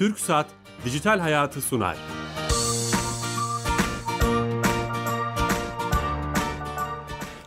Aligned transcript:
Türk 0.00 0.18
Saat 0.18 0.46
Dijital 0.84 1.18
Hayatı 1.18 1.60
sunar. 1.60 1.96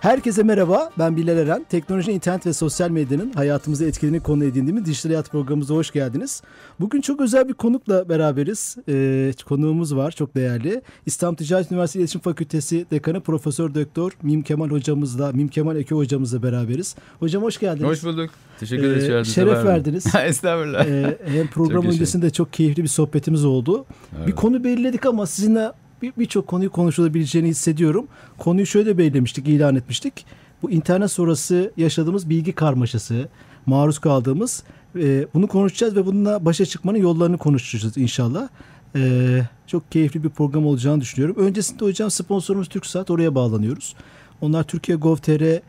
Herkese 0.04 0.44
merhaba, 0.44 0.90
ben 1.00 1.18
Bilal 1.18 1.38
Eren. 1.38 1.66
Teknoloji, 1.70 2.12
internet 2.12 2.46
ve 2.46 2.54
sosyal 2.54 2.90
medyanın 2.90 3.32
hayatımızı 3.32 3.86
etkilediğini 3.86 4.24
konu 4.24 4.44
edindiğimiz 4.44 4.86
Dijital 4.86 5.10
Hayat 5.10 5.32
programımıza 5.32 5.74
hoş 5.74 5.92
geldiniz. 5.92 6.42
Bugün 6.80 7.02
çok 7.02 7.22
özel 7.22 7.48
bir 7.48 7.54
konukla 7.54 8.10
beraberiz. 8.10 8.78
Ee, 8.90 9.32
konuğumuz 9.46 9.96
var, 9.96 10.12
çok 10.12 10.36
değerli. 10.36 10.82
İstanbul 11.06 11.38
Ticaret 11.38 11.72
Üniversitesi 11.72 12.00
İletişim 12.00 12.22
Fakültesi 12.22 12.86
Dekanı 12.92 13.22
Profesör 13.22 13.76
Doktor 13.76 14.12
Mim 14.24 14.42
Kemal 14.42 14.70
hocamızla, 14.70 15.32
Mim 15.32 15.48
Kemal 15.48 15.76
Eke 15.76 15.96
hocamızla 15.96 16.44
beraberiz. 16.44 16.96
Hocam 17.20 17.44
hoş 17.44 17.60
geldiniz. 17.60 17.90
Hoş 17.90 18.04
bulduk. 18.04 18.30
Teşekkür 18.60 18.84
ederiz. 18.84 19.30
Ee, 19.30 19.32
şeref 19.34 19.66
verdiniz. 19.66 20.06
Estağfurullah. 20.26 20.86
Ee, 20.86 21.18
hem 21.26 21.48
program 21.48 21.86
öncesinde 21.86 22.30
çok 22.30 22.54
keyifli 22.54 22.84
bir 22.84 22.88
sohbetimiz 22.88 23.46
oldu. 23.46 23.86
Evet. 24.18 24.28
Bir 24.28 24.32
konu 24.32 24.64
belirledik 24.64 25.06
ama 25.06 25.26
sizinle 25.28 25.72
birçok 26.04 26.44
bir 26.44 26.48
konuyu 26.48 26.72
konuşulabileceğini 26.72 27.48
hissediyorum. 27.48 28.08
Konuyu 28.38 28.66
şöyle 28.66 28.98
belirlemiştik, 28.98 29.48
ilan 29.48 29.76
etmiştik. 29.76 30.26
Bu 30.62 30.72
internet 30.72 31.12
sonrası 31.12 31.72
yaşadığımız 31.78 32.30
bilgi 32.30 32.52
karmaşası, 32.52 33.30
maruz 33.66 34.00
kaldığımız 34.00 34.64
e, 34.96 35.28
bunu 35.34 35.48
konuşacağız 35.48 35.96
ve 35.96 36.06
bununla 36.06 36.46
başa 36.46 36.66
çıkmanın 36.66 36.98
yollarını 36.98 37.38
konuşacağız 37.38 37.98
inşallah. 37.98 38.48
E, 38.96 39.42
çok 39.68 39.92
keyifli 39.92 40.24
bir 40.24 40.30
program 40.30 40.66
olacağını 40.66 41.02
düşünüyorum. 41.02 41.36
Öncesinde 41.40 41.86
hocam 41.86 42.12
sponsorumuz 42.12 42.70
TürkSat 42.70 43.12
oraya 43.12 43.36
bağlanıyoruz. 43.36 43.96
Onlar 44.42 44.64
Türkiye 44.64 44.98
Gov.tr 44.98 45.62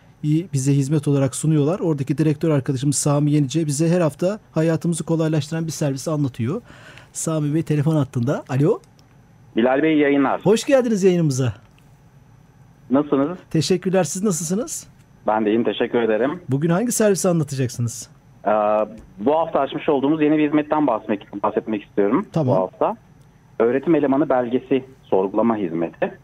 bize 0.52 0.76
hizmet 0.76 1.08
olarak 1.08 1.34
sunuyorlar. 1.34 1.80
Oradaki 1.80 2.18
direktör 2.18 2.50
arkadaşımız 2.50 2.96
Sami 2.96 3.32
Yenice 3.32 3.66
bize 3.66 3.88
her 3.88 4.00
hafta 4.00 4.40
hayatımızı 4.52 5.04
kolaylaştıran 5.04 5.66
bir 5.66 5.72
servisi 5.72 6.10
anlatıyor. 6.10 6.62
Sami 7.12 7.54
Bey 7.54 7.62
telefon 7.62 7.96
hattında. 7.96 8.44
Alo. 8.48 8.80
Bilal 9.56 9.82
Bey 9.82 9.98
yayınlar. 9.98 10.40
Hoş 10.44 10.64
geldiniz 10.64 11.04
yayınımıza. 11.04 11.52
Nasılsınız? 12.90 13.38
Teşekkürler. 13.50 14.04
Siz 14.04 14.22
nasılsınız? 14.22 14.88
Ben 15.26 15.44
de 15.44 15.50
iyiyim. 15.50 15.64
Teşekkür 15.64 16.02
ederim. 16.02 16.40
Bugün 16.48 16.70
hangi 16.70 16.92
servisi 16.92 17.28
anlatacaksınız? 17.28 18.10
Ee, 18.46 18.50
bu 19.18 19.34
hafta 19.38 19.60
açmış 19.60 19.88
olduğumuz 19.88 20.22
yeni 20.22 20.38
bir 20.38 20.46
hizmetten 20.46 20.86
bahsetmek, 20.86 21.42
bahsetmek 21.42 21.82
istiyorum. 21.84 22.26
Tamam. 22.32 22.56
Bu 22.56 22.60
hafta. 22.60 22.96
Öğretim 23.58 23.94
elemanı 23.94 24.28
belgesi 24.28 24.84
sorgulama 25.04 25.56
hizmeti. 25.56 26.18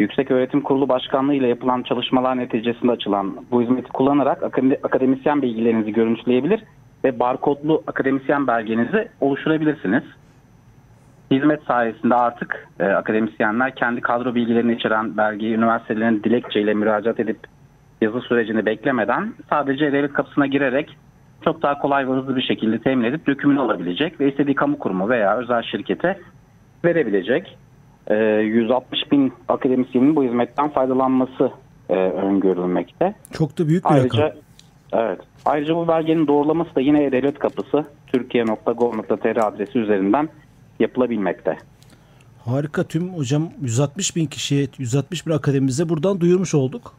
Yüksek 0.00 0.30
Öğretim 0.30 0.60
Kurulu 0.60 0.88
Başkanlığı 0.88 1.34
ile 1.34 1.46
yapılan 1.48 1.82
çalışmalar 1.82 2.36
neticesinde 2.38 2.92
açılan 2.92 3.36
bu 3.50 3.62
hizmeti 3.62 3.92
kullanarak 3.92 4.42
akademisyen 4.82 5.42
bilgilerinizi 5.42 5.92
görüntüleyebilir 5.92 6.64
ve 7.04 7.20
barkodlu 7.20 7.82
akademisyen 7.86 8.46
belgenizi 8.46 9.08
oluşturabilirsiniz. 9.20 10.02
Hizmet 11.34 11.62
sayesinde 11.62 12.14
artık 12.14 12.68
e, 12.80 12.84
akademisyenler 12.84 13.74
kendi 13.74 14.00
kadro 14.00 14.34
bilgilerini 14.34 14.74
içeren 14.74 15.16
belgeyi 15.16 15.54
üniversitelerin 15.54 16.22
dilekçeyle 16.22 16.74
müracaat 16.74 17.20
edip 17.20 17.38
yazı 18.00 18.20
sürecini 18.20 18.66
beklemeden 18.66 19.34
sadece 19.50 19.92
devlet 19.92 20.12
kapısına 20.12 20.46
girerek 20.46 20.96
çok 21.44 21.62
daha 21.62 21.78
kolay 21.78 22.08
ve 22.08 22.12
hızlı 22.12 22.36
bir 22.36 22.42
şekilde 22.42 22.78
temin 22.78 23.04
edip 23.04 23.26
dökümünü 23.26 23.60
alabilecek 23.60 24.20
ve 24.20 24.30
istediği 24.30 24.54
kamu 24.54 24.78
kurumu 24.78 25.08
veya 25.08 25.36
özel 25.36 25.62
şirkete 25.62 26.18
verebilecek. 26.84 27.58
E, 28.06 28.14
160 28.14 29.12
bin 29.12 29.32
akademisyenin 29.48 30.16
bu 30.16 30.24
hizmetten 30.24 30.68
faydalanması 30.68 31.50
e, 31.88 31.94
öngörülmekte. 31.94 33.14
Çok 33.32 33.58
da 33.58 33.68
büyük 33.68 33.84
bir 33.84 33.90
Ayrıca, 33.90 34.22
rakam. 34.22 34.38
Evet. 34.92 35.20
Ayrıca 35.44 35.76
bu 35.76 35.88
belgenin 35.88 36.26
doğrulaması 36.26 36.74
da 36.74 36.80
yine 36.80 37.12
devlet 37.12 37.38
kapısı 37.38 37.84
türkiye.gov.tr 38.06 39.36
adresi 39.46 39.78
üzerinden 39.78 40.28
yapılabilmekte. 40.80 41.58
Harika 42.44 42.84
tüm 42.84 43.14
hocam 43.14 43.50
160 43.62 44.16
bin 44.16 44.26
kişiye 44.26 44.68
160 44.78 45.26
bin 45.26 45.32
akademimize 45.32 45.88
buradan 45.88 46.20
duyurmuş 46.20 46.54
olduk. 46.54 46.94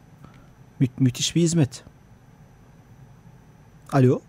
Mü 0.80 0.86
müthiş 0.98 1.36
bir 1.36 1.40
hizmet. 1.40 1.84
Alo. 3.92 4.20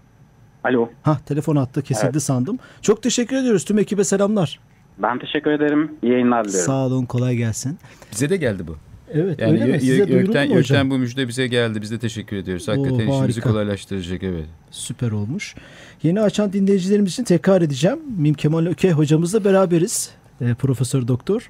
Alo. 0.63 0.89
Ha 1.03 1.17
telefon 1.25 1.55
attı 1.55 1.81
kesildi 1.81 2.09
evet. 2.11 2.23
sandım. 2.23 2.59
Çok 2.81 3.03
teşekkür 3.03 3.35
ediyoruz 3.35 3.65
tüm 3.65 3.79
ekibe 3.79 4.03
selamlar. 4.03 4.59
Ben 4.97 5.19
teşekkür 5.19 5.51
ederim. 5.51 5.91
İyi 6.03 6.11
yayınlar 6.11 6.45
diliyorum. 6.45 6.65
Sağ 6.65 6.85
olun 6.85 7.05
kolay 7.05 7.35
gelsin. 7.35 7.79
Bize 8.11 8.29
de 8.29 8.37
geldi 8.37 8.67
bu. 8.67 8.77
Evet 9.13 9.39
yani 9.41 9.51
öyle 9.51 9.65
mi? 9.65 9.79
Size 9.79 10.05
Gökten, 10.05 10.53
Gökten 10.53 10.89
bu 10.89 10.97
müjde 10.97 11.27
bize 11.27 11.47
geldi. 11.47 11.81
Biz 11.81 11.91
de 11.91 11.99
teşekkür 11.99 12.37
ediyoruz. 12.37 12.67
Hakikaten 12.67 13.07
Oo, 13.07 13.15
işimizi 13.15 13.41
kolaylaştıracak 13.41 14.23
evet. 14.23 14.45
Süper 14.71 15.11
olmuş. 15.11 15.55
Yeni 16.03 16.21
açan 16.21 16.53
dinleyicilerimiz 16.53 17.11
için 17.13 17.23
tekrar 17.23 17.61
edeceğim. 17.61 17.99
Mim 18.17 18.33
Kemal 18.33 18.65
Öke 18.65 18.91
hocamızla 18.91 19.43
beraberiz. 19.43 20.11
E, 20.41 20.53
Profesör 20.53 21.07
Doktor. 21.07 21.49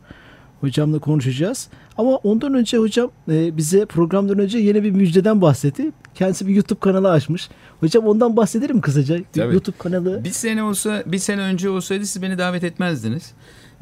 Hocamla 0.62 1.00
konuşacağız. 1.00 1.68
Ama 1.98 2.16
ondan 2.16 2.54
önce 2.54 2.78
hocam 2.78 3.12
e, 3.32 3.58
bize 3.58 3.86
programdan 3.86 4.40
önce 4.40 4.58
yeni 4.58 4.84
bir 4.84 4.92
müjdeden 4.92 5.42
bahsetti. 5.42 5.92
Kendisi 6.16 6.48
bir 6.48 6.56
YouTube 6.56 6.80
kanalı 6.80 7.12
açmış. 7.12 7.50
Hocam 7.80 8.08
ondan 8.08 8.38
bahsedelim 8.38 8.82
kısaca. 8.82 9.20
Tabii. 9.34 9.54
YouTube 9.54 9.78
kanalı. 9.78 10.24
Bir 10.24 10.30
sene 10.30 10.64
olsa, 10.64 11.04
bir 11.06 11.18
sene 11.18 11.42
önce 11.42 11.70
olsaydı 11.70 12.06
siz 12.06 12.22
beni 12.22 12.38
davet 12.38 12.64
etmezdiniz. 12.64 13.34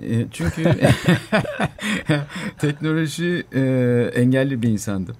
E, 0.03 0.25
çünkü 0.31 0.63
teknoloji 2.57 3.44
e, 3.53 3.61
engelli 4.16 4.61
bir 4.61 4.69
insandım. 4.69 5.16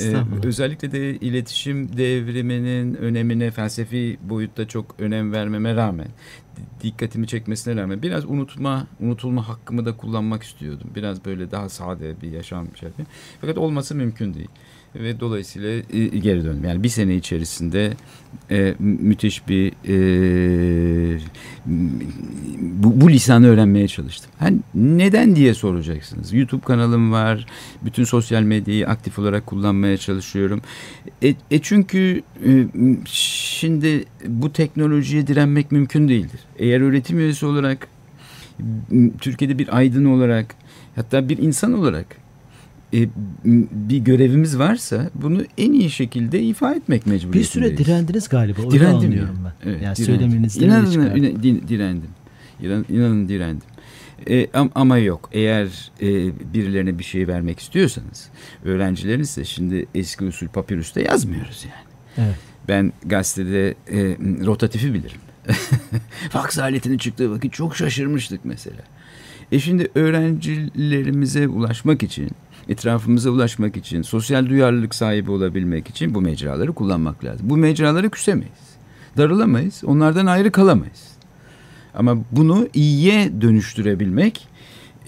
E, 0.00 0.14
özellikle 0.44 0.92
de 0.92 1.16
iletişim 1.16 1.96
devriminin 1.96 2.94
önemine 2.94 3.50
felsefi 3.50 4.18
boyutta 4.22 4.68
çok 4.68 4.94
önem 4.98 5.32
vermeme 5.32 5.74
rağmen 5.74 6.08
dikkatimi 6.82 7.26
çekmesine 7.26 7.82
rağmen 7.82 8.02
biraz 8.02 8.24
unutma, 8.24 8.86
unutulma 9.00 9.48
hakkımı 9.48 9.86
da 9.86 9.96
kullanmak 9.96 10.42
istiyordum. 10.42 10.90
Biraz 10.96 11.24
böyle 11.24 11.50
daha 11.50 11.68
sade 11.68 12.20
bir 12.22 12.32
yaşam 12.32 12.66
şey 12.76 12.88
Fakat 13.40 13.58
olması 13.58 13.94
mümkün 13.94 14.34
değil 14.34 14.48
ve 14.94 15.20
dolayısıyla 15.20 15.68
e, 15.70 16.06
geri 16.06 16.44
döndüm. 16.44 16.64
Yani 16.64 16.82
bir 16.82 16.88
sene 16.88 17.16
içerisinde 17.16 17.92
e, 18.50 18.74
müthiş 18.78 19.48
bir 19.48 19.72
e, 19.88 21.07
lisanı 23.18 23.46
öğrenmeye 23.46 23.88
çalıştım. 23.88 24.30
Hani 24.38 24.58
neden 24.74 25.36
diye 25.36 25.54
soracaksınız. 25.54 26.32
YouTube 26.32 26.64
kanalım 26.64 27.12
var. 27.12 27.46
Bütün 27.82 28.04
sosyal 28.04 28.42
medyayı 28.42 28.88
aktif 28.88 29.18
olarak 29.18 29.46
kullanmaya 29.46 29.96
çalışıyorum. 29.96 30.62
E, 31.22 31.34
e 31.50 31.58
çünkü 31.58 32.22
e, 32.46 32.66
şimdi 33.04 34.04
bu 34.26 34.52
teknolojiye 34.52 35.26
direnmek 35.26 35.72
mümkün 35.72 36.08
değildir. 36.08 36.40
Eğer 36.58 36.80
öğretim 36.80 37.18
üyesi 37.18 37.46
olarak 37.46 37.88
Türkiye'de 39.20 39.58
bir 39.58 39.76
aydın 39.76 40.04
olarak 40.04 40.54
hatta 40.96 41.28
bir 41.28 41.38
insan 41.38 41.72
olarak 41.72 42.06
e, 42.94 43.08
bir 43.72 43.98
görevimiz 43.98 44.58
varsa 44.58 45.10
bunu 45.14 45.42
en 45.58 45.72
iyi 45.72 45.90
şekilde 45.90 46.42
ifa 46.42 46.74
etmek 46.74 47.06
mecburiyetindeyiz. 47.06 47.48
Bir 47.48 47.76
süre 47.76 47.78
direndiniz 47.78 48.28
galiba. 48.28 48.70
Direndim 48.70 49.12
ya. 49.12 49.22
ben. 49.44 49.70
Evet, 49.70 49.82
yani 49.82 49.96
söyleminizden 49.96 50.66
İnanın, 50.66 51.42
direndim. 51.68 52.10
İnan, 52.60 52.84
inanın 52.88 53.28
direndim. 53.28 53.68
E, 54.30 54.48
ama 54.74 54.98
yok 54.98 55.28
eğer 55.32 55.90
e, 56.00 56.06
birilerine 56.54 56.98
bir 56.98 57.04
şey 57.04 57.28
vermek 57.28 57.60
istiyorsanız 57.60 58.30
öğrencileriniz 58.64 59.38
şimdi 59.44 59.86
eski 59.94 60.24
usul 60.24 60.48
papirüste 60.48 61.02
yazmıyoruz 61.02 61.64
yani. 61.64 61.88
Evet. 62.28 62.38
Ben 62.68 62.92
gazetede 63.06 63.70
e, 63.70 64.16
rotatifi 64.46 64.94
bilirim. 64.94 65.20
Faks 66.30 66.58
aletinin 66.58 66.98
çıktığı 66.98 67.30
vakit 67.30 67.52
çok 67.52 67.76
şaşırmıştık 67.76 68.40
mesela. 68.44 68.82
E 69.52 69.58
şimdi 69.58 69.88
öğrencilerimize 69.94 71.48
ulaşmak 71.48 72.02
için 72.02 72.30
etrafımıza 72.68 73.30
ulaşmak 73.30 73.76
için, 73.76 74.02
sosyal 74.02 74.46
duyarlılık 74.46 74.94
sahibi 74.94 75.30
olabilmek 75.30 75.88
için 75.88 76.14
bu 76.14 76.20
mecraları 76.20 76.72
kullanmak 76.72 77.24
lazım. 77.24 77.50
Bu 77.50 77.56
mecraları 77.56 78.10
küsemeyiz. 78.10 78.68
Darılamayız. 79.16 79.84
Onlardan 79.84 80.26
ayrı 80.26 80.52
kalamayız. 80.52 81.17
Ama 81.94 82.18
bunu 82.32 82.68
iyiye 82.74 83.40
dönüştürebilmek, 83.40 84.48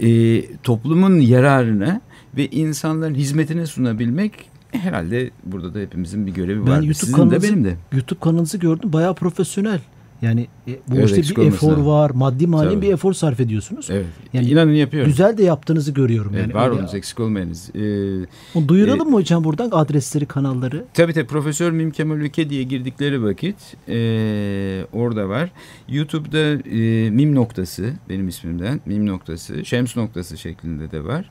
e, 0.00 0.42
toplumun 0.56 1.20
yararına 1.20 2.00
ve 2.36 2.46
insanların 2.48 3.14
hizmetine 3.14 3.66
sunabilmek 3.66 4.32
herhalde 4.72 5.30
burada 5.44 5.74
da 5.74 5.78
hepimizin 5.78 6.26
bir 6.26 6.32
görevi 6.32 6.62
var. 6.62 6.92
Sizin 6.92 7.30
de 7.30 7.42
benim 7.42 7.64
de. 7.64 7.76
YouTube 7.92 8.20
kanalınızı 8.20 8.58
gördüm. 8.58 8.92
Bayağı 8.92 9.14
profesyonel. 9.14 9.80
Yani 10.22 10.46
e, 10.68 10.72
bu 10.88 10.96
evet, 10.96 11.18
işte 11.18 11.36
bir 11.42 11.46
efor 11.46 11.70
lazım. 11.70 11.86
var. 11.86 12.10
Maddi 12.10 12.46
manevi 12.46 12.82
bir 12.82 12.92
efor 12.92 13.12
sarf 13.12 13.40
ediyorsunuz. 13.40 13.88
Evet. 13.90 14.06
Yani 14.32 14.50
İnanın 14.50 14.72
yapıyorum. 14.72 15.10
Güzel 15.10 15.38
de 15.38 15.42
yaptığınızı 15.42 15.92
görüyorum. 15.92 16.32
Evet, 16.34 16.42
yani. 16.42 16.54
var 16.54 16.68
olunuz 16.68 16.94
eksik 16.94 17.20
olmayınız. 17.20 17.70
Ee, 17.74 18.68
duyuralım 18.68 19.08
e, 19.08 19.10
mı 19.10 19.16
hocam 19.16 19.44
buradan 19.44 19.68
adresleri, 19.72 20.26
kanalları? 20.26 20.84
Tabii 20.94 21.12
tabii. 21.12 21.26
Profesör 21.26 21.70
Mim 21.72 21.90
Kemal 21.90 22.16
Ülke 22.16 22.50
diye 22.50 22.62
girdikleri 22.62 23.24
vakit 23.24 23.56
e, 23.88 24.86
orada 24.92 25.28
var. 25.28 25.50
YouTube'da 25.88 26.68
e, 26.68 27.10
Mim 27.10 27.34
noktası 27.34 27.92
benim 28.08 28.28
ismimden. 28.28 28.80
Mim 28.86 29.06
noktası. 29.06 29.64
Şems 29.64 29.96
noktası 29.96 30.38
şeklinde 30.38 30.90
de 30.90 31.04
var. 31.04 31.30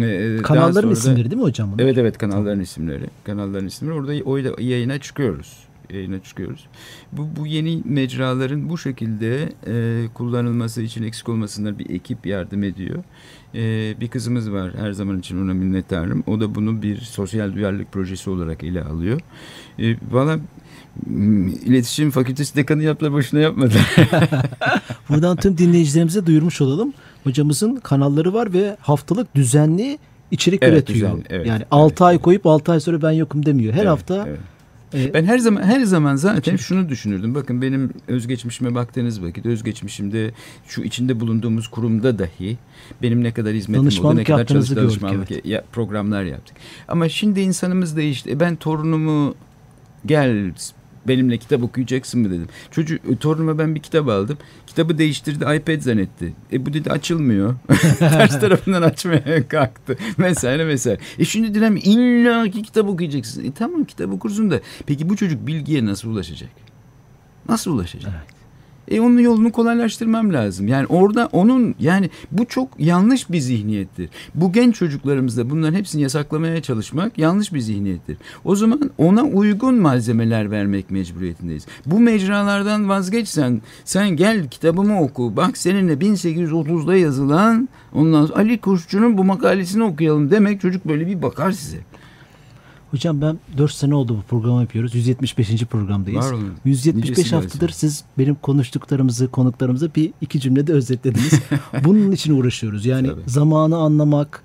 E, 0.00 0.36
Kanalların 0.42 0.90
isimleri 0.90 1.30
değil 1.30 1.42
mi 1.42 1.42
hocam? 1.42 1.72
Bunlar? 1.72 1.84
Evet 1.84 1.98
evet 1.98 2.18
kanalların 2.18 2.60
isimleri. 2.60 3.04
Kanalların 3.24 3.66
isimleri. 3.66 3.94
Orada 3.94 4.12
o 4.24 4.36
yayına 4.58 4.98
çıkıyoruz. 4.98 5.71
Yayına 5.92 6.22
çıkıyoruz. 6.22 6.66
Bu, 7.12 7.28
bu 7.36 7.46
yeni 7.46 7.82
mecraların 7.84 8.68
bu 8.68 8.78
şekilde 8.78 9.52
e, 9.66 10.06
kullanılması 10.14 10.82
için 10.82 11.02
eksik 11.02 11.28
olmasınlar 11.28 11.78
bir 11.78 11.90
ekip 11.90 12.26
yardım 12.26 12.62
ediyor. 12.62 13.04
E, 13.54 13.60
bir 14.00 14.08
kızımız 14.08 14.52
var 14.52 14.72
her 14.78 14.92
zaman 14.92 15.18
için 15.18 15.44
ona 15.44 15.54
minnettarım. 15.54 16.24
O 16.26 16.40
da 16.40 16.54
bunu 16.54 16.82
bir 16.82 16.96
sosyal 17.00 17.54
duyarlılık 17.54 17.92
projesi 17.92 18.30
olarak 18.30 18.64
ele 18.64 18.82
alıyor. 18.84 19.20
E, 19.78 19.96
Valla 20.10 20.38
iletişim 21.64 22.10
fakültesi 22.10 22.56
dekanı 22.56 22.82
yaptılar 22.82 23.12
boşuna 23.12 23.40
yapmadılar. 23.40 23.96
Buradan 25.08 25.36
tüm 25.36 25.58
dinleyicilerimize 25.58 26.26
duyurmuş 26.26 26.60
olalım. 26.60 26.92
Hocamızın 27.24 27.76
kanalları 27.76 28.34
var 28.34 28.52
ve 28.52 28.76
haftalık 28.80 29.34
düzenli 29.34 29.98
içerik 30.30 30.62
Evet, 30.62 30.72
üretiyor. 30.74 31.10
düzenli, 31.10 31.24
evet, 31.30 31.46
yani 31.46 31.62
6 31.70 31.92
evet. 31.92 32.02
ay 32.02 32.18
koyup 32.18 32.46
6 32.46 32.72
ay 32.72 32.80
sonra 32.80 33.02
ben 33.02 33.10
yokum 33.12 33.46
demiyor. 33.46 33.72
Her 33.72 33.78
Evet, 33.78 33.88
hafta 33.88 34.24
evet. 34.28 34.40
E, 34.94 35.14
Ben 35.14 35.24
her 35.24 35.38
zaman 35.38 35.62
her 35.62 35.80
zaman 35.80 36.16
zaten 36.16 36.56
şunu 36.56 36.88
düşünürdüm. 36.88 37.34
Bakın 37.34 37.62
benim 37.62 37.90
özgeçmişime 38.08 38.74
baktığınız 38.74 39.22
vakit 39.22 39.46
özgeçmişimde 39.46 40.30
şu 40.68 40.82
içinde 40.82 41.20
bulunduğumuz 41.20 41.68
kurumda 41.68 42.18
dahi 42.18 42.58
benim 43.02 43.24
ne 43.24 43.32
kadar 43.32 43.52
hizmetim 43.54 44.04
oldu, 44.04 44.16
ne 44.16 44.24
kadar 44.24 44.46
çalış, 44.46 44.68
gördük, 44.68 44.82
danışmanlık 44.82 45.46
ya- 45.46 45.64
programlar 45.72 46.22
yaptık. 46.24 46.56
Ama 46.88 47.08
şimdi 47.08 47.40
insanımız 47.40 47.96
değişti. 47.96 48.30
E 48.30 48.40
ben 48.40 48.56
torunumu 48.56 49.34
gel 50.06 50.52
benimle 51.08 51.38
kitap 51.38 51.62
okuyacaksın 51.62 52.20
mı 52.20 52.30
dedim. 52.30 52.48
Çocuk 52.70 53.20
torunuma 53.20 53.58
ben 53.58 53.74
bir 53.74 53.80
kitap 53.80 54.08
aldım. 54.08 54.38
Kitabı 54.66 54.98
değiştirdi 54.98 55.44
iPad 55.56 55.80
zannetti. 55.80 56.32
E 56.52 56.66
bu 56.66 56.72
dedi 56.72 56.90
açılmıyor. 56.90 57.54
Ters 57.98 58.40
tarafından 58.40 58.82
açmaya 58.82 59.48
kalktı. 59.48 59.96
Vesaire 60.18 60.66
vesaire. 60.66 61.00
E 61.18 61.24
şimdi 61.24 61.54
dilem 61.54 61.76
illa 61.76 62.50
ki 62.50 62.62
kitap 62.62 62.88
okuyacaksın. 62.88 63.44
E 63.44 63.52
tamam 63.52 63.84
kitap 63.84 64.12
okursun 64.12 64.50
da. 64.50 64.60
Peki 64.86 65.08
bu 65.08 65.16
çocuk 65.16 65.46
bilgiye 65.46 65.86
nasıl 65.86 66.08
ulaşacak? 66.08 66.50
Nasıl 67.48 67.72
ulaşacak? 67.72 68.12
E 68.88 69.00
onun 69.00 69.18
yolunu 69.18 69.52
kolaylaştırmam 69.52 70.32
lazım. 70.32 70.68
Yani 70.68 70.86
orada 70.86 71.28
onun 71.32 71.74
yani 71.80 72.10
bu 72.32 72.44
çok 72.44 72.68
yanlış 72.78 73.30
bir 73.30 73.38
zihniyettir. 73.38 74.10
Bu 74.34 74.52
genç 74.52 74.76
çocuklarımızda 74.76 75.50
bunların 75.50 75.78
hepsini 75.78 76.02
yasaklamaya 76.02 76.62
çalışmak 76.62 77.18
yanlış 77.18 77.54
bir 77.54 77.60
zihniyettir. 77.60 78.16
O 78.44 78.56
zaman 78.56 78.90
ona 78.98 79.22
uygun 79.22 79.74
malzemeler 79.74 80.50
vermek 80.50 80.90
mecburiyetindeyiz. 80.90 81.66
Bu 81.86 82.00
mecralardan 82.00 82.88
vazgeçsen 82.88 83.62
sen 83.84 84.10
gel 84.16 84.48
kitabımı 84.48 85.02
oku. 85.02 85.36
Bak 85.36 85.56
seninle 85.56 85.92
1830'da 85.92 86.96
yazılan 86.96 87.68
ondan 87.94 88.26
sonra 88.26 88.38
Ali 88.38 88.58
Kuşçu'nun 88.60 89.18
bu 89.18 89.24
makalesini 89.24 89.82
okuyalım 89.82 90.30
demek 90.30 90.60
çocuk 90.60 90.88
böyle 90.88 91.06
bir 91.06 91.22
bakar 91.22 91.52
size. 91.52 91.78
Hocam 92.92 93.20
ben 93.20 93.38
4 93.58 93.72
sene 93.72 93.94
oldu 93.94 94.16
bu 94.16 94.22
programı 94.22 94.60
yapıyoruz. 94.60 94.94
175. 94.94 95.64
programdayız. 95.64 96.26
Var 96.26 96.32
olun. 96.32 96.52
175 96.64 97.10
Nicesi 97.10 97.34
haftadır 97.34 97.66
gelsin. 97.68 97.88
siz 97.88 98.04
benim 98.18 98.34
konuştuklarımızı, 98.34 99.28
konuklarımızı 99.30 99.90
bir 99.94 100.12
iki 100.20 100.40
cümlede 100.40 100.72
özetlediniz. 100.72 101.32
Bunun 101.84 102.12
için 102.12 102.38
uğraşıyoruz. 102.40 102.86
Yani 102.86 103.08
Tabii. 103.08 103.20
zamanı 103.26 103.76
anlamak, 103.76 104.42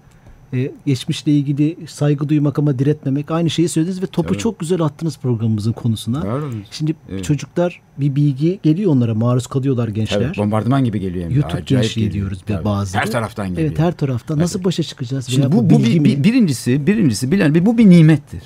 e, 0.54 0.72
geçmişle 0.86 1.32
ilgili 1.32 1.78
saygı 1.88 2.30
duymak 2.30 2.60
ama 2.60 2.80
diretmemek 2.80 3.32
aynı 3.32 3.50
şeyi 3.50 3.70
söylediniz 3.70 4.02
ve 4.02 4.06
topu 4.08 4.28
Tabii. 4.30 4.38
çok 4.38 4.60
güzel 4.60 4.82
attınız 4.82 5.18
programımızın 5.18 5.72
konusuna. 5.74 6.28
Var. 6.28 6.42
Şimdi 6.72 6.96
Evet. 7.10 7.24
çocuklar 7.24 7.82
bir 7.98 8.16
bilgi 8.16 8.60
geliyor 8.64 8.92
onlara 8.92 9.14
maruz 9.16 9.48
kalıyorlar 9.48 9.88
gençler. 9.88 10.28
Tabii, 10.34 10.38
bombardıman 10.38 10.84
gibi 10.84 11.00
geliyor. 11.00 11.30
de. 11.30 11.34
YouTube 11.34 11.48
Acayip 11.54 11.68
gençliği 11.68 12.08
geliyor. 12.08 12.26
diyoruz 12.30 12.42
bir 12.48 12.54
Tabii. 12.54 12.66
bazıları. 12.66 13.06
Her 13.06 13.12
taraftan 13.12 13.50
geliyor. 13.50 13.68
Evet 13.68 13.80
her 13.80 13.92
tarafta. 13.98 14.38
Nasıl 14.38 14.64
başa 14.64 14.84
çıkacağız? 14.84 15.28
Şimdi 15.28 15.52
bu, 15.52 15.70
bu 15.70 15.80
bilgi 15.80 16.04
bir, 16.04 16.18
bir- 16.18 16.24
birincisi 16.24 16.88
birincisi 16.88 17.32
Bilal 17.32 17.54
Bey 17.54 17.66
bu 17.66 17.78
bir 17.78 17.90
nimettir. 17.90 18.42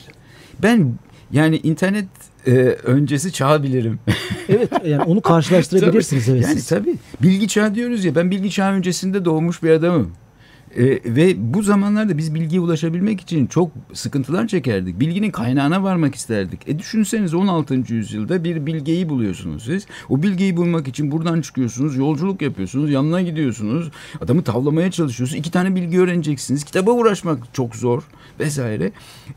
Ben 0.63 0.94
yani 1.31 1.57
internet 1.63 2.06
e, 2.47 2.51
öncesi 2.83 3.31
çağı 3.33 3.63
bilirim. 3.63 4.00
Evet 4.50 4.69
yani 4.86 5.04
onu 5.04 5.21
karşılaştırabilirsiniz. 5.21 6.25
Tabii. 6.25 6.36
evet 6.38 6.47
Yani 6.47 6.56
siz. 6.59 6.68
tabii 6.69 6.95
bilgi 7.24 7.47
çağı 7.47 7.75
diyoruz 7.75 8.06
ya 8.06 8.15
ben 8.15 8.31
bilgi 8.31 8.51
çağı 8.51 8.71
öncesinde 8.74 9.25
doğmuş 9.25 9.63
bir 9.63 9.69
adamım. 9.69 10.12
E, 10.77 11.15
ve 11.15 11.53
bu 11.53 11.63
zamanlarda 11.63 12.18
biz 12.18 12.35
bilgiye 12.35 12.62
ulaşabilmek 12.62 13.21
için 13.21 13.47
çok 13.47 13.71
sıkıntılar 13.94 14.47
çekerdik. 14.47 15.00
Bilginin 15.00 15.31
kaynağına 15.31 15.83
varmak 15.83 16.15
isterdik. 16.15 16.68
E 16.68 16.79
düşünseniz 16.79 17.33
16. 17.33 17.94
yüzyılda 17.94 18.44
bir 18.44 18.65
bilgeyi 18.65 19.09
buluyorsunuz 19.09 19.63
siz. 19.63 19.85
O 20.09 20.23
bilgeyi 20.23 20.57
bulmak 20.57 20.88
için 20.88 21.12
buradan 21.12 21.41
çıkıyorsunuz, 21.41 21.97
yolculuk 21.97 22.41
yapıyorsunuz, 22.41 22.91
yanına 22.91 23.21
gidiyorsunuz. 23.21 23.91
Adamı 24.21 24.44
tavlamaya 24.44 24.91
çalışıyorsunuz. 24.91 25.39
İki 25.39 25.51
tane 25.51 25.75
bilgi 25.75 26.00
öğreneceksiniz. 26.00 26.63
Kitaba 26.63 26.91
uğraşmak 26.91 27.53
çok 27.53 27.75
zor 27.75 28.03
vesaire. 28.39 28.91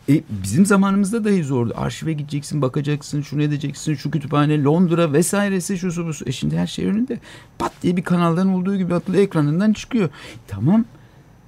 E, 0.08 0.20
bizim 0.42 0.66
zamanımızda 0.66 1.24
dahi 1.24 1.44
zordu. 1.44 1.74
Arşive 1.76 2.12
gideceksin, 2.12 2.62
bakacaksın, 2.62 3.22
şunu 3.22 3.42
edeceksin, 3.42 3.94
şu 3.94 4.10
kütüphane, 4.10 4.62
Londra 4.62 5.12
vesairesi, 5.12 5.78
şu 5.78 5.92
su 5.92 6.06
bu. 6.06 6.28
E 6.28 6.32
şimdi 6.32 6.58
her 6.58 6.66
şey 6.66 6.86
önünde. 6.86 7.20
Pat 7.58 7.72
diye 7.82 7.96
bir 7.96 8.02
kanaldan 8.02 8.48
olduğu 8.48 8.76
gibi 8.76 8.94
atlı 8.94 9.16
ekranından 9.16 9.72
çıkıyor. 9.72 10.08
Tamam. 10.48 10.84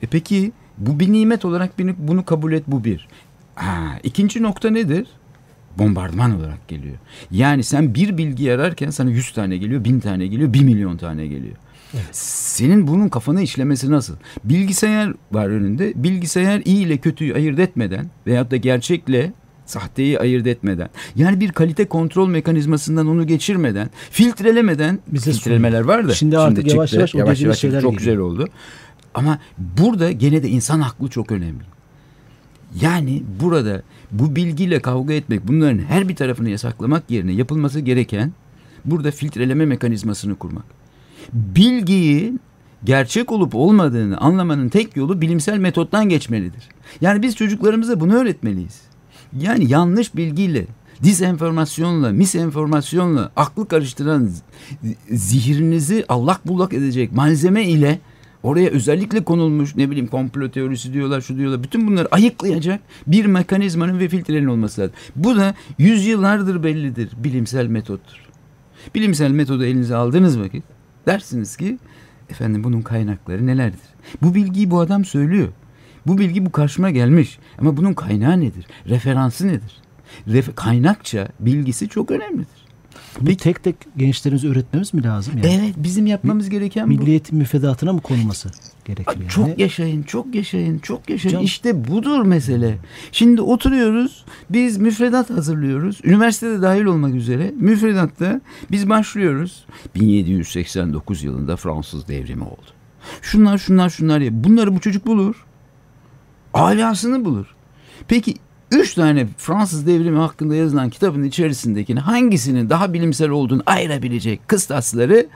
E 0.06 0.08
peki 0.10 0.52
bu 0.78 1.00
bir 1.00 1.12
nimet 1.12 1.44
olarak 1.44 1.78
bunu 1.98 2.24
kabul 2.24 2.52
et 2.52 2.62
bu 2.66 2.84
bir. 2.84 3.08
Ha, 3.54 3.98
ikinci 4.02 4.42
nokta 4.42 4.70
nedir? 4.70 5.06
Bombardıman 5.78 6.40
olarak 6.40 6.68
geliyor. 6.68 6.96
Yani 7.30 7.64
sen 7.64 7.94
bir 7.94 8.18
bilgi 8.18 8.52
ararken 8.52 8.90
sana 8.90 9.10
yüz 9.10 9.32
tane 9.32 9.56
geliyor, 9.56 9.84
bin 9.84 10.00
tane 10.00 10.26
geliyor, 10.26 10.52
bir 10.52 10.64
milyon 10.64 10.96
tane 10.96 11.26
geliyor. 11.26 11.56
Senin 12.12 12.86
bunun 12.86 13.08
kafana 13.08 13.40
işlemesi 13.40 13.90
nasıl? 13.90 14.14
Bilgisayar 14.44 15.14
var 15.32 15.48
önünde. 15.48 15.92
Bilgisayar 15.96 16.62
iyi 16.64 16.86
ile 16.86 16.96
kötüyü 16.96 17.34
ayırt 17.34 17.58
etmeden 17.58 18.10
veyahut 18.26 18.50
da 18.50 18.56
gerçekle 18.56 19.32
sahteyi 19.66 20.18
ayırt 20.18 20.46
etmeden 20.46 20.88
yani 21.16 21.40
bir 21.40 21.52
kalite 21.52 21.88
kontrol 21.88 22.28
mekanizmasından 22.28 23.06
onu 23.06 23.26
geçirmeden 23.26 23.90
filtrelemeden 24.10 24.98
Bize 25.08 25.32
filtrelemeler 25.32 25.80
var 25.80 26.08
da 26.08 26.14
Şimdi 26.14 26.38
artık 26.38 26.66
yavaş 26.74 26.92
yavaş 26.92 27.14
o 27.14 27.18
dediğiniz 27.18 27.58
şeyler 27.58 27.80
çok 27.82 27.92
geliyor. 27.92 27.98
güzel 27.98 28.18
oldu. 28.18 28.48
Ama 29.16 29.38
burada 29.58 30.12
gene 30.12 30.42
de 30.42 30.48
insan 30.48 30.80
aklı 30.80 31.08
çok 31.08 31.32
önemli. 31.32 31.62
Yani 32.80 33.22
burada 33.40 33.82
bu 34.12 34.36
bilgiyle 34.36 34.80
kavga 34.80 35.14
etmek, 35.14 35.48
bunların 35.48 35.78
her 35.78 36.08
bir 36.08 36.16
tarafını 36.16 36.50
yasaklamak 36.50 37.10
yerine 37.10 37.32
yapılması 37.32 37.80
gereken 37.80 38.32
burada 38.84 39.10
filtreleme 39.10 39.66
mekanizmasını 39.66 40.34
kurmak. 40.34 40.64
Bilgiyi 41.32 42.32
gerçek 42.84 43.32
olup 43.32 43.54
olmadığını 43.54 44.18
anlamanın 44.18 44.68
tek 44.68 44.96
yolu 44.96 45.20
bilimsel 45.20 45.58
metottan 45.58 46.08
geçmelidir. 46.08 46.68
Yani 47.00 47.22
biz 47.22 47.36
çocuklarımıza 47.36 48.00
bunu 48.00 48.14
öğretmeliyiz. 48.14 48.80
Yani 49.40 49.70
yanlış 49.70 50.16
bilgiyle, 50.16 50.66
disenformasyonla, 51.02 52.12
misenformasyonla 52.12 53.30
aklı 53.36 53.68
karıştıran 53.68 54.30
zihrinizi 55.10 56.04
allak 56.08 56.48
bullak 56.48 56.72
edecek 56.72 57.12
malzeme 57.12 57.64
ile 57.64 58.00
oraya 58.46 58.70
özellikle 58.70 59.24
konulmuş 59.24 59.76
ne 59.76 59.90
bileyim 59.90 60.06
komplo 60.06 60.50
teorisi 60.50 60.92
diyorlar 60.92 61.20
şu 61.20 61.36
diyorlar 61.36 61.62
bütün 61.62 61.86
bunları 61.86 62.08
ayıklayacak 62.10 62.80
bir 63.06 63.26
mekanizmanın 63.26 63.98
ve 63.98 64.08
filtrenin 64.08 64.46
olması 64.46 64.80
lazım. 64.80 64.94
Bu 65.16 65.36
da 65.36 65.54
yüzyıllardır 65.78 66.62
bellidir 66.62 67.08
bilimsel 67.16 67.66
metottur. 67.66 68.26
Bilimsel 68.94 69.30
metodu 69.30 69.64
elinize 69.64 69.96
aldığınız 69.96 70.40
vakit 70.40 70.64
dersiniz 71.06 71.56
ki 71.56 71.78
efendim 72.30 72.64
bunun 72.64 72.82
kaynakları 72.82 73.46
nelerdir? 73.46 73.80
Bu 74.22 74.34
bilgiyi 74.34 74.70
bu 74.70 74.80
adam 74.80 75.04
söylüyor. 75.04 75.48
Bu 76.06 76.18
bilgi 76.18 76.46
bu 76.46 76.52
karşıma 76.52 76.90
gelmiş 76.90 77.38
ama 77.58 77.76
bunun 77.76 77.94
kaynağı 77.94 78.40
nedir? 78.40 78.66
Referansı 78.88 79.48
nedir? 79.48 79.76
Ref- 80.28 80.54
kaynakça 80.54 81.28
bilgisi 81.40 81.88
çok 81.88 82.10
önemlidir. 82.10 82.55
Bunu 83.20 83.36
tek 83.36 83.64
tek 83.64 83.76
gençlerimize 83.96 84.48
öğretmemiz 84.48 84.94
mi 84.94 85.02
lazım? 85.04 85.34
Yani? 85.38 85.62
Evet 85.64 85.74
bizim 85.76 86.06
yapmamız 86.06 86.48
gereken 86.48 86.84
bu. 86.84 86.88
Milli 86.88 87.10
eğitim 87.10 87.38
müfredatına 87.38 87.92
mı 87.92 88.00
konulması 88.00 88.50
gerekir 88.84 89.16
yani? 89.20 89.28
Çok 89.28 89.58
yaşayın, 89.58 90.02
çok 90.02 90.34
yaşayın, 90.34 90.78
çok 90.78 91.10
yaşayın. 91.10 91.34
Hocam- 91.36 91.44
İşte 91.44 91.88
budur 91.88 92.22
mesele. 92.22 92.78
Şimdi 93.12 93.40
oturuyoruz, 93.42 94.24
biz 94.50 94.78
müfredat 94.78 95.30
hazırlıyoruz. 95.30 96.00
Üniversitede 96.04 96.62
dahil 96.62 96.84
olmak 96.84 97.14
üzere 97.14 97.52
müfredatta 97.60 98.40
biz 98.70 98.88
başlıyoruz. 98.88 99.64
1789 99.94 101.22
yılında 101.22 101.56
Fransız 101.56 102.08
devrimi 102.08 102.44
oldu. 102.44 102.66
Şunlar 103.22 103.58
şunlar 103.58 103.90
şunlar 103.90 104.20
ya. 104.20 104.44
Bunları 104.44 104.74
bu 104.76 104.80
çocuk 104.80 105.06
bulur. 105.06 105.44
Alasını 106.54 107.24
bulur. 107.24 107.46
Peki 108.08 108.34
üç 108.70 108.94
tane 108.94 109.26
Fransız 109.36 109.86
devrimi 109.86 110.18
hakkında 110.18 110.54
yazılan 110.54 110.90
kitabın 110.90 111.24
içerisindekini 111.24 112.00
hangisinin 112.00 112.70
daha 112.70 112.92
bilimsel 112.92 113.30
olduğunu 113.30 113.62
ayırabilecek 113.66 114.48
kıstasları 114.48 115.26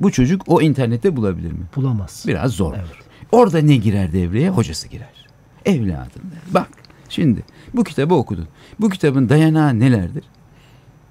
bu 0.00 0.12
çocuk 0.12 0.42
o 0.46 0.60
internette 0.60 1.16
bulabilir 1.16 1.52
mi? 1.52 1.64
Bulamaz. 1.76 2.24
Biraz 2.28 2.52
zor. 2.52 2.74
Evet. 2.74 3.04
Orada 3.32 3.58
ne 3.58 3.76
girer 3.76 4.12
devreye? 4.12 4.50
Hocası 4.50 4.88
girer. 4.88 5.26
Evladım. 5.64 6.22
Bak 6.50 6.68
şimdi 7.08 7.42
bu 7.74 7.84
kitabı 7.84 8.14
okudun. 8.14 8.48
Bu 8.80 8.88
kitabın 8.88 9.28
dayanağı 9.28 9.80
nelerdir? 9.80 10.24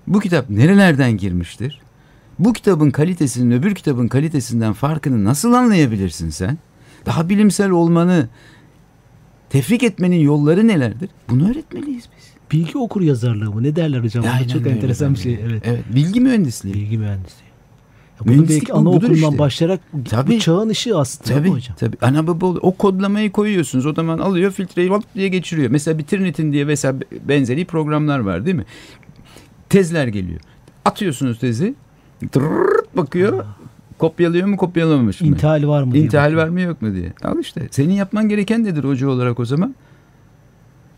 Bu 0.08 0.20
kitap 0.20 0.50
nerelerden 0.50 1.18
girmiştir? 1.18 1.82
Bu 2.40 2.54
kitabın 2.54 2.92
kalitesinin 2.92 3.52
öbür 3.52 3.76
kitabın 3.76 4.08
kalitesinden 4.08 4.74
farkını 4.74 5.26
nasıl 5.26 5.54
anlayabilirsin 5.54 6.30
sen? 6.30 6.58
Daha 7.06 7.30
bilimsel 7.30 7.70
olmanı 7.70 8.28
tefrik 9.50 9.84
etmenin 9.84 10.20
yolları 10.20 10.68
nelerdir? 10.68 11.10
Bunu 11.30 11.50
öğretmeliyiz 11.52 12.10
biz. 12.18 12.26
bilgi 12.52 12.78
okur 12.78 13.02
yazarlığı 13.02 13.52
mı? 13.54 13.64
Ne 13.64 13.76
derler 13.76 14.00
hocam? 14.04 14.26
Aynen 14.34 14.48
çok 14.48 14.62
öyle 14.62 14.70
enteresan 14.70 15.14
bir 15.14 15.20
şey. 15.20 15.40
Evet. 15.50 15.64
Evet. 15.66 15.84
Bilgi 15.96 16.22
mühendisliği. 16.22 16.74
Bilgi 16.76 16.98
mühendisliği. 16.98 17.50
Ya 18.20 18.26
bunu 18.26 18.32
Mühendislik 18.32 18.62
belki 18.62 18.74
anaokulundan 18.74 19.14
işte. 19.14 19.40
başlayarak 19.40 19.80
Tabii. 20.10 20.32
bu 20.36 20.40
çağın 20.40 20.70
ışığı 20.70 20.98
aslında 20.98 21.40
Tabii, 21.40 21.50
hocam? 21.50 21.76
tabii. 21.80 21.98
Ana 22.02 22.28
baba 22.28 22.46
oluyor. 22.46 22.64
O 22.64 22.72
kodlamayı 22.72 23.32
koyuyorsunuz. 23.32 23.86
O 23.86 23.94
zaman 23.94 24.20
alıyor 24.20 24.52
filtreyi 24.52 24.90
hop 24.90 25.04
diye 25.16 25.28
geçiriyor. 25.28 25.70
Mesela 25.72 25.98
bir 25.98 26.04
Trinit'in 26.04 26.52
diye 26.54 26.66
mesela 26.66 27.00
benzeri 27.28 27.66
programlar 27.66 28.20
var 28.20 28.46
değil 28.46 28.56
mi? 28.56 28.66
Tezler 29.70 30.08
geliyor. 30.08 30.40
Atıyorsunuz 30.86 31.40
tezi. 31.40 31.76
Tırrrt 32.32 32.98
bakıyor. 32.98 33.46
Kopyalıyor 34.00 34.48
mu 34.48 34.58
kopyalamamış 34.58 35.22
mı? 35.22 35.28
İntihal 35.28 35.68
var 35.68 35.84
mı? 35.84 35.98
İntihal 35.98 36.36
var 36.36 36.48
mı 36.48 36.62
yok 36.62 36.82
mu 36.82 36.94
diye. 36.94 37.14
Al 37.24 37.40
işte. 37.40 37.68
Senin 37.72 37.94
yapman 37.94 38.30
gereken 38.30 38.64
nedir 38.64 38.84
hoca 38.84 39.10
olarak 39.10 39.40
o 39.40 39.46
zaman? 39.46 39.76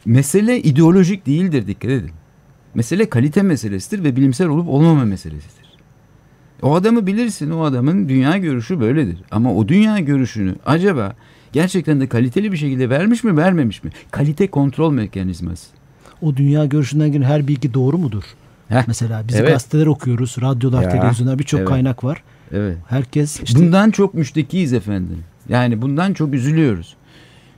Mesele 0.06 0.62
ideolojik 0.62 1.26
değildir 1.26 1.68
dikkat 1.68 1.92
edin. 1.92 2.12
Mesele 2.76 3.10
kalite 3.10 3.42
meselesidir 3.42 4.04
ve 4.04 4.16
bilimsel 4.16 4.48
olup 4.48 4.70
olmama 4.70 5.06
meselesidir. 5.06 5.72
O 6.62 6.76
adamı 6.76 7.08
bilirsin 7.08 7.52
o 7.52 7.64
adamın 7.64 8.10
dünya 8.10 8.38
görüşü 8.38 8.80
böyledir. 8.80 9.18
Ama 9.32 9.54
o 9.56 9.68
dünya 9.68 10.00
görüşünü 10.00 10.56
acaba 10.66 11.14
gerçekten 11.54 12.02
de 12.02 12.08
kaliteli 12.08 12.52
bir 12.52 12.58
şekilde 12.58 12.90
vermiş 12.90 13.24
mi 13.24 13.38
vermemiş 13.38 13.84
mi? 13.84 13.92
Kalite 14.12 14.48
kontrol 14.48 14.92
mekanizması. 14.94 15.68
O 16.22 16.36
dünya 16.36 16.66
görüşünden 16.66 17.12
gelen 17.12 17.26
her 17.26 17.48
bilgi 17.48 17.74
doğru 17.74 17.98
mudur? 17.98 18.24
Heh, 18.70 18.84
Mesela 18.88 19.24
biz 19.28 19.36
Evet. 19.36 19.50
gazeteler 19.50 19.86
okuyoruz, 19.86 20.36
radyolar, 20.42 20.84
Ya, 20.84 20.90
televizyonlar 20.90 21.40
birçok 21.40 21.60
evet. 21.60 21.70
kaynak 21.70 22.04
var. 22.04 22.24
Evet. 22.54 22.78
Herkes 22.88 23.40
işte 23.44 23.60
Bundan 23.60 23.92
çok 23.92 24.14
müştekiyiz 24.14 24.74
efendim. 24.74 25.24
Yani 25.50 25.82
bundan 25.82 26.14
çok 26.14 26.34
üzülüyoruz. 26.34 26.96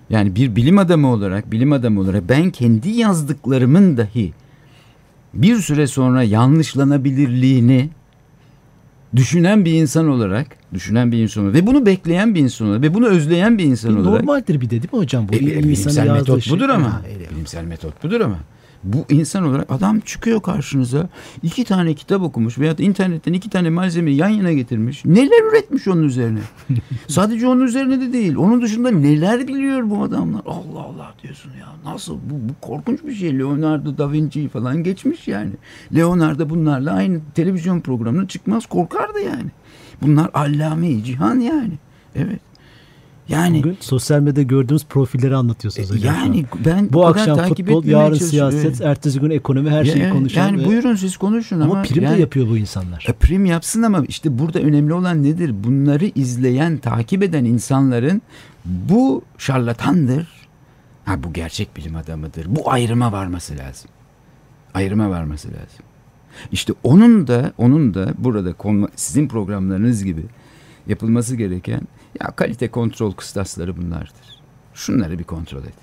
Yani 0.09 0.35
bir 0.35 0.55
bilim 0.55 0.77
adamı 0.77 1.07
olarak, 1.07 1.51
bilim 1.51 1.73
adamı 1.73 1.99
olarak 1.99 2.29
ben 2.29 2.51
kendi 2.51 2.89
yazdıklarımın 2.89 3.97
dahi 3.97 4.33
bir 5.33 5.55
süre 5.55 5.87
sonra 5.87 6.23
yanlışlanabilirliğini 6.23 7.89
düşünen 9.15 9.65
bir 9.65 9.73
insan 9.73 10.07
olarak, 10.07 10.47
düşünen 10.73 11.11
bir 11.11 11.17
insan 11.17 11.43
olarak 11.43 11.55
ve 11.55 11.67
bunu 11.67 11.85
bekleyen 11.85 12.35
bir 12.35 12.39
insan 12.39 12.67
olarak 12.67 12.81
ve 12.81 12.93
bunu 12.93 13.07
özleyen 13.07 13.57
bir 13.57 13.63
insan 13.63 13.95
bir 13.95 13.99
olarak 13.99 14.25
normaldir 14.25 14.61
bir 14.61 14.65
de 14.65 14.71
değil 14.71 14.93
mi 14.93 14.99
hocam? 14.99 15.27
Bu 15.29 15.33
e, 15.33 15.37
insanın 15.37 15.63
bilimsel 15.63 16.07
metot 16.07 16.43
şey. 16.43 16.53
budur 16.53 16.69
ama. 16.69 16.93
Ha, 16.93 17.01
bilimsel 17.31 17.63
metot 17.63 18.03
budur 18.03 18.21
ama. 18.21 18.37
Bu 18.83 19.05
insan 19.09 19.43
olarak 19.43 19.71
adam 19.71 19.99
çıkıyor 19.99 20.41
karşınıza 20.41 21.09
iki 21.43 21.63
tane 21.63 21.93
kitap 21.93 22.21
okumuş 22.21 22.59
veya 22.59 22.77
da 22.77 22.83
internetten 22.83 23.33
iki 23.33 23.49
tane 23.49 23.69
malzemeyi 23.69 24.17
yan 24.17 24.29
yana 24.29 24.53
getirmiş. 24.53 25.05
Neler 25.05 25.51
üretmiş 25.51 25.87
onun 25.87 26.03
üzerine. 26.03 26.39
Sadece 27.07 27.47
onun 27.47 27.61
üzerine 27.61 28.01
de 28.01 28.13
değil. 28.13 28.35
Onun 28.35 28.61
dışında 28.61 28.91
neler 28.91 29.47
biliyor 29.47 29.89
bu 29.89 30.03
adamlar. 30.03 30.41
Allah 30.45 30.79
Allah 30.79 31.13
diyorsun 31.23 31.51
ya. 31.59 31.91
Nasıl? 31.91 32.13
Bu, 32.15 32.49
bu 32.49 32.67
korkunç 32.67 33.03
bir 33.03 33.13
şey. 33.13 33.39
Leonardo 33.39 33.97
da 33.97 34.11
Vinci 34.11 34.49
falan 34.49 34.83
geçmiş 34.83 35.27
yani. 35.27 35.51
Leonardo 35.95 36.49
bunlarla 36.49 36.93
aynı 36.93 37.19
televizyon 37.35 37.79
programına 37.79 38.27
çıkmaz 38.27 38.65
korkardı 38.65 39.19
yani. 39.19 39.51
Bunlar 40.01 40.29
allame-i 40.33 41.03
cihan 41.03 41.39
yani. 41.39 41.73
Evet. 42.15 42.39
Yani 43.29 43.59
Bugün 43.59 43.77
sosyal 43.79 44.19
medyada 44.19 44.41
gördüğümüz 44.41 44.85
profilleri 44.85 45.35
anlatıyorsunuz 45.35 45.91
e, 45.91 45.93
hocam. 45.93 46.15
an. 46.15 46.19
yani 46.19 46.45
ben 46.65 46.93
bu 46.93 47.07
akşam 47.07 47.37
futbol, 47.37 47.83
yarın 47.85 48.15
siyaset, 48.15 48.81
ertesi 48.81 49.19
gün 49.19 49.29
ekonomi 49.29 49.69
her 49.69 49.85
şeyi 49.85 50.03
Ya, 50.03 50.09
konuşan. 50.09 50.47
Yani 50.47 50.61
ve- 50.61 50.65
buyurun 50.65 50.95
siz 50.95 51.17
konuşun 51.17 51.59
ama, 51.59 51.73
ama 51.73 51.83
prim 51.83 52.03
yani, 52.03 52.17
de 52.17 52.21
yapıyor 52.21 52.49
bu 52.49 52.57
insanlar. 52.57 53.05
E, 53.09 53.13
prim 53.13 53.45
yapsın 53.45 53.81
ama 53.81 54.03
işte 54.07 54.39
burada 54.39 54.59
önemli 54.59 54.93
olan 54.93 55.23
nedir? 55.23 55.63
Bunları 55.63 56.05
izleyen, 56.05 56.77
takip 56.77 57.23
eden 57.23 57.45
insanların 57.45 58.21
bu 58.65 59.21
şarlatandır. 59.37 60.27
Ha 61.05 61.23
bu 61.23 61.33
gerçek 61.33 61.77
bilim 61.77 61.95
adamıdır. 61.95 62.45
Bu 62.49 62.71
ayrıma 62.71 63.11
varması 63.11 63.57
lazım. 63.57 63.89
Ayrıma 64.73 65.09
varması 65.09 65.47
lazım. 65.47 65.85
İşte 66.51 66.73
onun 66.83 67.27
da 67.27 67.53
onun 67.57 67.93
da 67.93 68.13
burada 68.17 68.53
sizin 68.95 69.27
programlarınız 69.27 70.03
gibi 70.03 70.21
yapılması 70.87 71.35
gereken 71.35 71.81
ya 72.21 72.31
kalite 72.31 72.67
kontrol 72.71 73.11
kıstasları 73.11 73.77
bunlardır. 73.77 74.39
Şunları 74.73 75.19
bir 75.19 75.23
kontrol 75.23 75.63
et. 75.63 75.73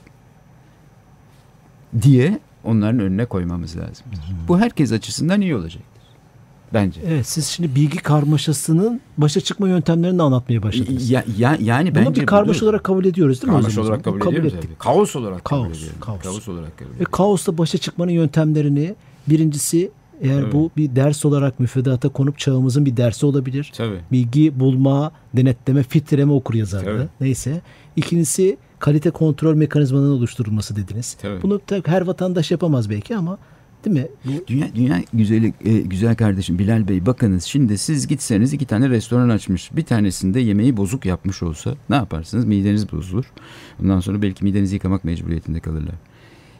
Diye 2.02 2.38
onların 2.64 3.00
önüne 3.00 3.24
koymamız 3.24 3.76
lazım. 3.76 4.06
Bu 4.48 4.58
herkes 4.60 4.92
açısından 4.92 5.40
iyi 5.40 5.56
olacaktır. 5.56 5.90
Bence. 6.74 7.00
Evet 7.06 7.26
siz 7.26 7.46
şimdi 7.46 7.74
bilgi 7.74 7.98
karmaşasının 7.98 9.00
başa 9.18 9.40
çıkma 9.40 9.68
yöntemlerini 9.68 10.18
de 10.18 10.22
anlatmaya 10.22 10.62
başladınız. 10.62 11.10
Ya, 11.10 11.24
ya, 11.38 11.56
yani 11.60 11.94
Bunu 11.94 12.06
bence 12.06 12.20
bir 12.20 12.26
karmaşa 12.26 12.58
budur. 12.60 12.66
olarak 12.66 12.84
kabul 12.84 13.04
ediyoruz 13.04 13.42
değil 13.42 13.52
mi 13.52 13.56
Karmaşa 13.56 13.80
olarak 13.82 14.04
kabul, 14.04 14.20
kabul 14.20 14.32
ediyoruz. 14.36 14.54
ettik. 14.54 14.78
Kaos 14.78 15.16
olarak 15.16 15.44
kabul 15.44 15.64
Kaos, 15.64 15.78
ediyorum. 15.78 16.00
kaos. 16.00 16.22
Kaos 16.22 16.48
olarak 16.48 16.78
kabul 16.78 16.90
Ve 16.90 16.94
ediyorum. 16.94 17.12
kaosla 17.12 17.58
başa 17.58 17.78
çıkmanın 17.78 18.10
yöntemlerini 18.12 18.94
birincisi 19.28 19.90
eğer 20.20 20.42
Evet. 20.42 20.52
bu 20.52 20.70
bir 20.76 20.96
ders 20.96 21.24
olarak 21.24 21.60
müfredata 21.60 22.08
konup 22.08 22.38
çağımızın 22.38 22.86
bir 22.86 22.96
dersi 22.96 23.26
olabilir. 23.26 23.72
Tabii. 23.76 23.98
Bilgi 24.12 24.60
bulma, 24.60 25.12
denetleme, 25.36 25.82
filtreleme 25.82 26.32
okur. 26.32 26.54
Tabii. 26.70 27.08
Neyse. 27.20 27.60
İkincisi 27.96 28.56
kalite 28.78 29.10
kontrol 29.10 29.54
mekanizmalarının 29.54 30.12
oluşturulması 30.12 30.76
dediniz. 30.76 31.16
Tabii. 31.22 31.42
Bunu 31.42 31.60
tabii 31.66 31.88
her 31.88 32.02
vatandaş 32.02 32.50
yapamaz 32.50 32.90
belki 32.90 33.16
ama 33.16 33.38
değil 33.84 33.96
mi? 33.96 34.08
Bu 34.24 34.46
Dünya, 34.46 34.74
dünya 34.74 35.02
güzeli, 35.12 35.54
e, 35.64 35.72
güzel 35.80 36.16
kardeşim 36.16 36.58
Bilal 36.58 36.88
Bey 36.88 37.06
bakınız 37.06 37.44
şimdi 37.44 37.78
siz 37.78 38.06
gitseniz 38.06 38.52
iki 38.52 38.66
tane 38.66 38.88
restoran 38.88 39.28
açmış. 39.28 39.76
Bir 39.76 39.84
tanesinde 39.84 40.40
yemeği 40.40 40.76
bozuk 40.76 41.06
yapmış 41.06 41.42
olsa 41.42 41.74
ne 41.90 41.96
yaparsınız? 41.96 42.44
Mideniz 42.44 42.92
bozulur. 42.92 43.24
Ondan 43.82 44.00
sonra 44.00 44.22
belki 44.22 44.44
midenizi 44.44 44.74
yıkamak 44.74 45.04
mecburiyetinde 45.04 45.60
kalırlar. 45.60 45.94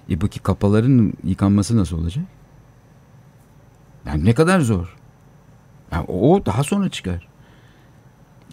E 0.09 0.17
peki 0.17 0.41
kapaların 0.41 1.13
yıkanması 1.25 1.77
nasıl 1.77 1.99
olacak? 1.99 2.25
Yani 4.07 4.25
ne 4.25 4.33
kadar 4.35 4.61
zor. 4.61 4.97
Yani 5.93 6.05
o 6.09 6.47
daha 6.47 6.65
sonra 6.65 6.89
çıkar. 6.89 7.29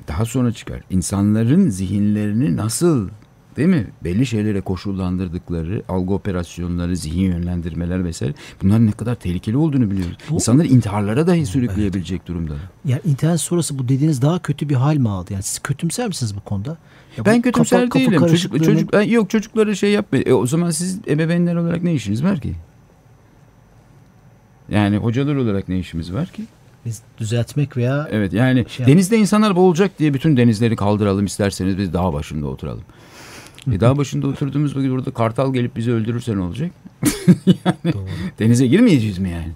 Daha 0.08 0.26
sonra 0.26 0.52
çıkar. 0.52 0.80
İnsanların 0.90 1.70
zihinlerini 1.70 2.56
nasıl 2.58 3.10
değil 3.58 3.70
mi? 3.70 3.88
Belli 4.04 4.26
şeylere 4.26 4.62
koşullandırdıkları 4.62 5.84
algı 5.90 6.14
operasyonları, 6.14 6.96
zihin 6.98 7.22
yönlendirmeler 7.32 8.04
vesaire 8.06 8.34
bunların 8.64 8.86
ne 8.88 8.92
kadar 8.92 9.16
tehlikeli 9.16 9.58
olduğunu 9.58 9.92
biliyoruz. 9.92 10.18
Bu- 10.30 10.34
İnsanları 10.34 10.68
intiharlara 10.68 11.28
dahi 11.28 11.46
sürükleyebilecek 11.46 12.28
durumda. 12.28 12.54
yani 12.86 13.02
internet 13.06 13.42
sonrası 13.42 13.80
bu 13.80 13.84
dediğiniz 13.88 14.22
daha 14.22 14.40
kötü 14.40 14.70
bir 14.70 14.76
hal 14.76 14.96
mi 14.98 15.10
aldı? 15.10 15.34
Yani 15.34 15.44
siz 15.44 15.60
kötümser 15.60 16.08
misiniz 16.08 16.36
bu 16.36 16.40
konuda? 16.42 16.78
Ya 17.18 17.26
Ben 17.26 17.42
kötümser 17.42 17.80
kafa- 17.80 17.90
kafa 17.90 18.00
değilim. 18.00 18.12
Çocuk, 18.12 18.30
karışıklığının- 18.52 18.66
çocuk, 18.66 18.94
ben- 18.94 19.02
yok 19.02 19.30
çocuklara 19.30 19.76
şey 19.76 19.92
yapmayın. 19.92 20.26
E, 20.28 20.34
o 20.34 20.48
zaman 20.48 20.70
siz 20.72 21.00
ebeveynler 21.08 21.56
olarak 21.56 21.84
ne 21.84 21.94
işiniz 21.94 22.24
var 22.24 22.40
ki? 22.40 22.56
Yani 24.70 24.98
hocalar 24.98 25.36
olarak 25.36 25.70
ne 25.70 25.80
işimiz 25.80 26.14
var 26.14 26.28
ki? 26.28 26.44
biz 26.88 27.02
düzeltmek 27.18 27.78
veya 27.78 28.08
Evet 28.12 28.34
yani 28.34 28.66
Şey 28.70 28.86
denizde 28.86 29.18
insanlar 29.18 29.56
boğulacak 29.56 30.00
diye 30.00 30.14
bütün 30.14 30.38
denizleri 30.38 30.76
kaldıralım 30.76 31.26
isterseniz 31.26 31.78
biz 31.78 31.94
dağ 31.94 32.14
başında 32.14 32.48
oturalım. 32.48 32.84
E 33.72 33.80
dağ 33.80 33.98
başında 33.98 34.28
oturduğumuz 34.28 34.78
vakit 34.78 34.92
orada 34.92 35.12
kartal 35.12 35.54
gelip 35.54 35.76
bizi 35.76 35.92
öldürürse 35.92 36.36
ne 36.36 36.40
olacak? 36.40 36.72
Doğru. 37.86 38.06
Denize 38.40 38.68
girmeyeceğiz 38.68 39.18
mi 39.18 39.30
yani? 39.30 39.52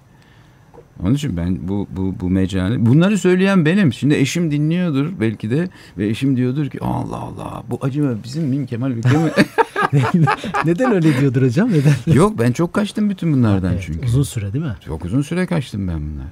Onun 1.02 1.14
için 1.14 1.36
ben 1.36 1.68
bu 1.68 1.88
bu 1.90 2.14
bu 2.20 2.30
mecali 2.30 2.86
bunları 2.86 3.18
söyleyen 3.18 3.64
benim. 3.64 3.92
Şimdi 3.92 4.14
eşim 4.14 4.50
dinliyordur 4.50 5.12
belki 5.20 5.50
de 5.50 5.68
ve 5.98 6.08
eşim 6.08 6.36
diyordur 6.36 6.70
ki 6.70 6.78
Allah 6.80 7.16
Allah 7.16 7.62
bu 7.70 7.78
acaba 7.82 8.14
bizim 8.24 8.44
Min 8.44 8.66
Kemal 8.66 8.96
Bükre 8.96 9.18
mi? 9.18 9.30
Neden 10.64 10.92
öyle 10.92 11.20
diyordur 11.20 11.42
hocam? 11.42 11.70
Neden? 11.72 11.94
Yok 12.14 12.38
ben 12.38 12.52
çok 12.52 12.72
kaçtım 12.72 13.10
bütün 13.10 13.32
bunlardan 13.32 13.72
Evet, 13.72 13.82
çünkü. 13.86 14.06
Uzun 14.06 14.22
süre 14.22 14.52
değil 14.52 14.64
mi? 14.64 14.76
Çok 14.86 15.04
uzun 15.04 15.22
süre 15.22 15.46
kaçtım 15.46 15.88
ben 15.88 16.00
bunlardan. 16.00 16.30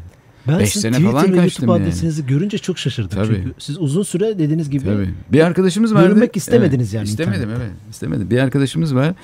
Ben 0.48 0.58
Beş 0.58 0.72
sizin 0.72 0.92
sene 0.92 1.04
falan 1.10 1.32
ve 1.32 1.36
kaçtım 1.36 1.42
YouTube 1.68 1.72
yani. 1.72 1.82
adresinizi 1.82 2.26
görünce 2.26 2.58
çok 2.58 2.78
şaşırdım. 2.78 3.10
Tabii. 3.18 3.34
Çünkü 3.34 3.54
siz 3.58 3.78
uzun 3.78 4.02
süre 4.02 4.38
dediğiniz 4.38 4.70
gibi 4.70 4.84
Tabii. 4.84 5.08
Bir 5.32 5.40
arkadaşımız 5.40 5.94
vardı. 5.94 6.06
Görünmek 6.08 6.36
istemediniz 6.36 6.92
yani 6.92 7.04
İstemedim 7.04 7.40
internette. 7.42 7.62
evet. 7.64 7.72
İstemedim. 7.90 8.30
Bir 8.30 8.38
arkadaşımız 8.38 8.94
var. 8.94 9.14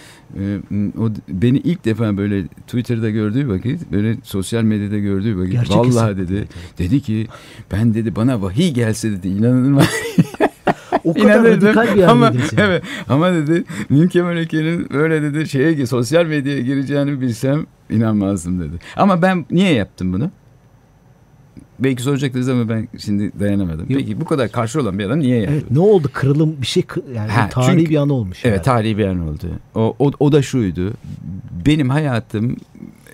Ee, 0.41 0.59
o 1.01 1.11
beni 1.29 1.59
ilk 1.59 1.85
defa 1.85 2.17
böyle 2.17 2.47
Twitter'da 2.47 3.11
gördüğü 3.11 3.49
vakit, 3.49 3.93
böyle 3.93 4.17
sosyal 4.23 4.63
medyada 4.63 4.99
gördüğü 4.99 5.39
vakit 5.39 5.53
Gerçek 5.53 5.77
vallahi 5.77 5.87
hesap. 5.87 6.17
dedi. 6.17 6.49
Dedi 6.79 7.01
ki 7.01 7.27
ben 7.73 7.95
dedi 7.95 8.17
bana 8.17 8.43
vahiy 8.43 8.71
gelse 8.73 9.11
dedi 9.11 9.29
inanılmaz. 9.29 9.89
o 11.07 11.15
kadar 11.15 11.25
İnanırdım. 11.25 11.69
radikal 11.69 11.97
bir 11.97 12.03
ama, 12.03 12.33
evet, 12.59 12.83
ama 13.09 13.33
dedi 13.33 13.65
Min 13.89 14.09
Kemal 14.09 14.37
Öke'nin 14.37 14.91
böyle 14.91 15.23
dedi 15.23 15.49
şeye 15.49 15.87
sosyal 15.87 16.27
medyaya 16.27 16.61
gireceğini 16.61 17.21
bilsem 17.21 17.67
inanmazdım 17.91 18.61
dedi. 18.61 18.77
Ama 18.97 19.23
ben 19.23 19.47
niye 19.51 19.73
yaptım 19.73 20.13
bunu? 20.13 20.31
Belki 21.79 22.03
soracaktınız 22.03 22.49
ama 22.49 22.69
ben 22.69 22.89
şimdi 22.99 23.33
dayanamadım. 23.41 23.87
Yok. 23.91 24.01
Peki 24.01 24.21
bu 24.21 24.25
kadar 24.25 24.53
karşı 24.53 24.81
olan 24.81 24.99
bir 24.99 25.05
adam 25.05 25.21
niye 25.21 25.39
yaptı? 25.39 25.53
Evet, 25.55 25.71
ne 25.71 25.79
oldu? 25.79 26.11
Kırılım 26.13 26.57
bir 26.61 26.67
şey 26.67 26.85
yani 27.15 27.31
Ha, 27.31 27.49
tarihi 27.49 27.71
çünkü- 27.79 27.91
bir 27.91 27.97
an 27.97 28.09
olmuş. 28.09 28.39
Evet 28.45 28.57
yani. 28.57 28.65
tarihi 28.65 28.99
bir 28.99 29.07
an 29.07 29.29
oldu. 29.29 29.47
O, 29.75 29.97
o, 29.99 30.11
o 30.21 30.33
da 30.33 30.43
şuydu. 30.43 30.93
Benim 31.67 31.89
hayatım 31.91 32.57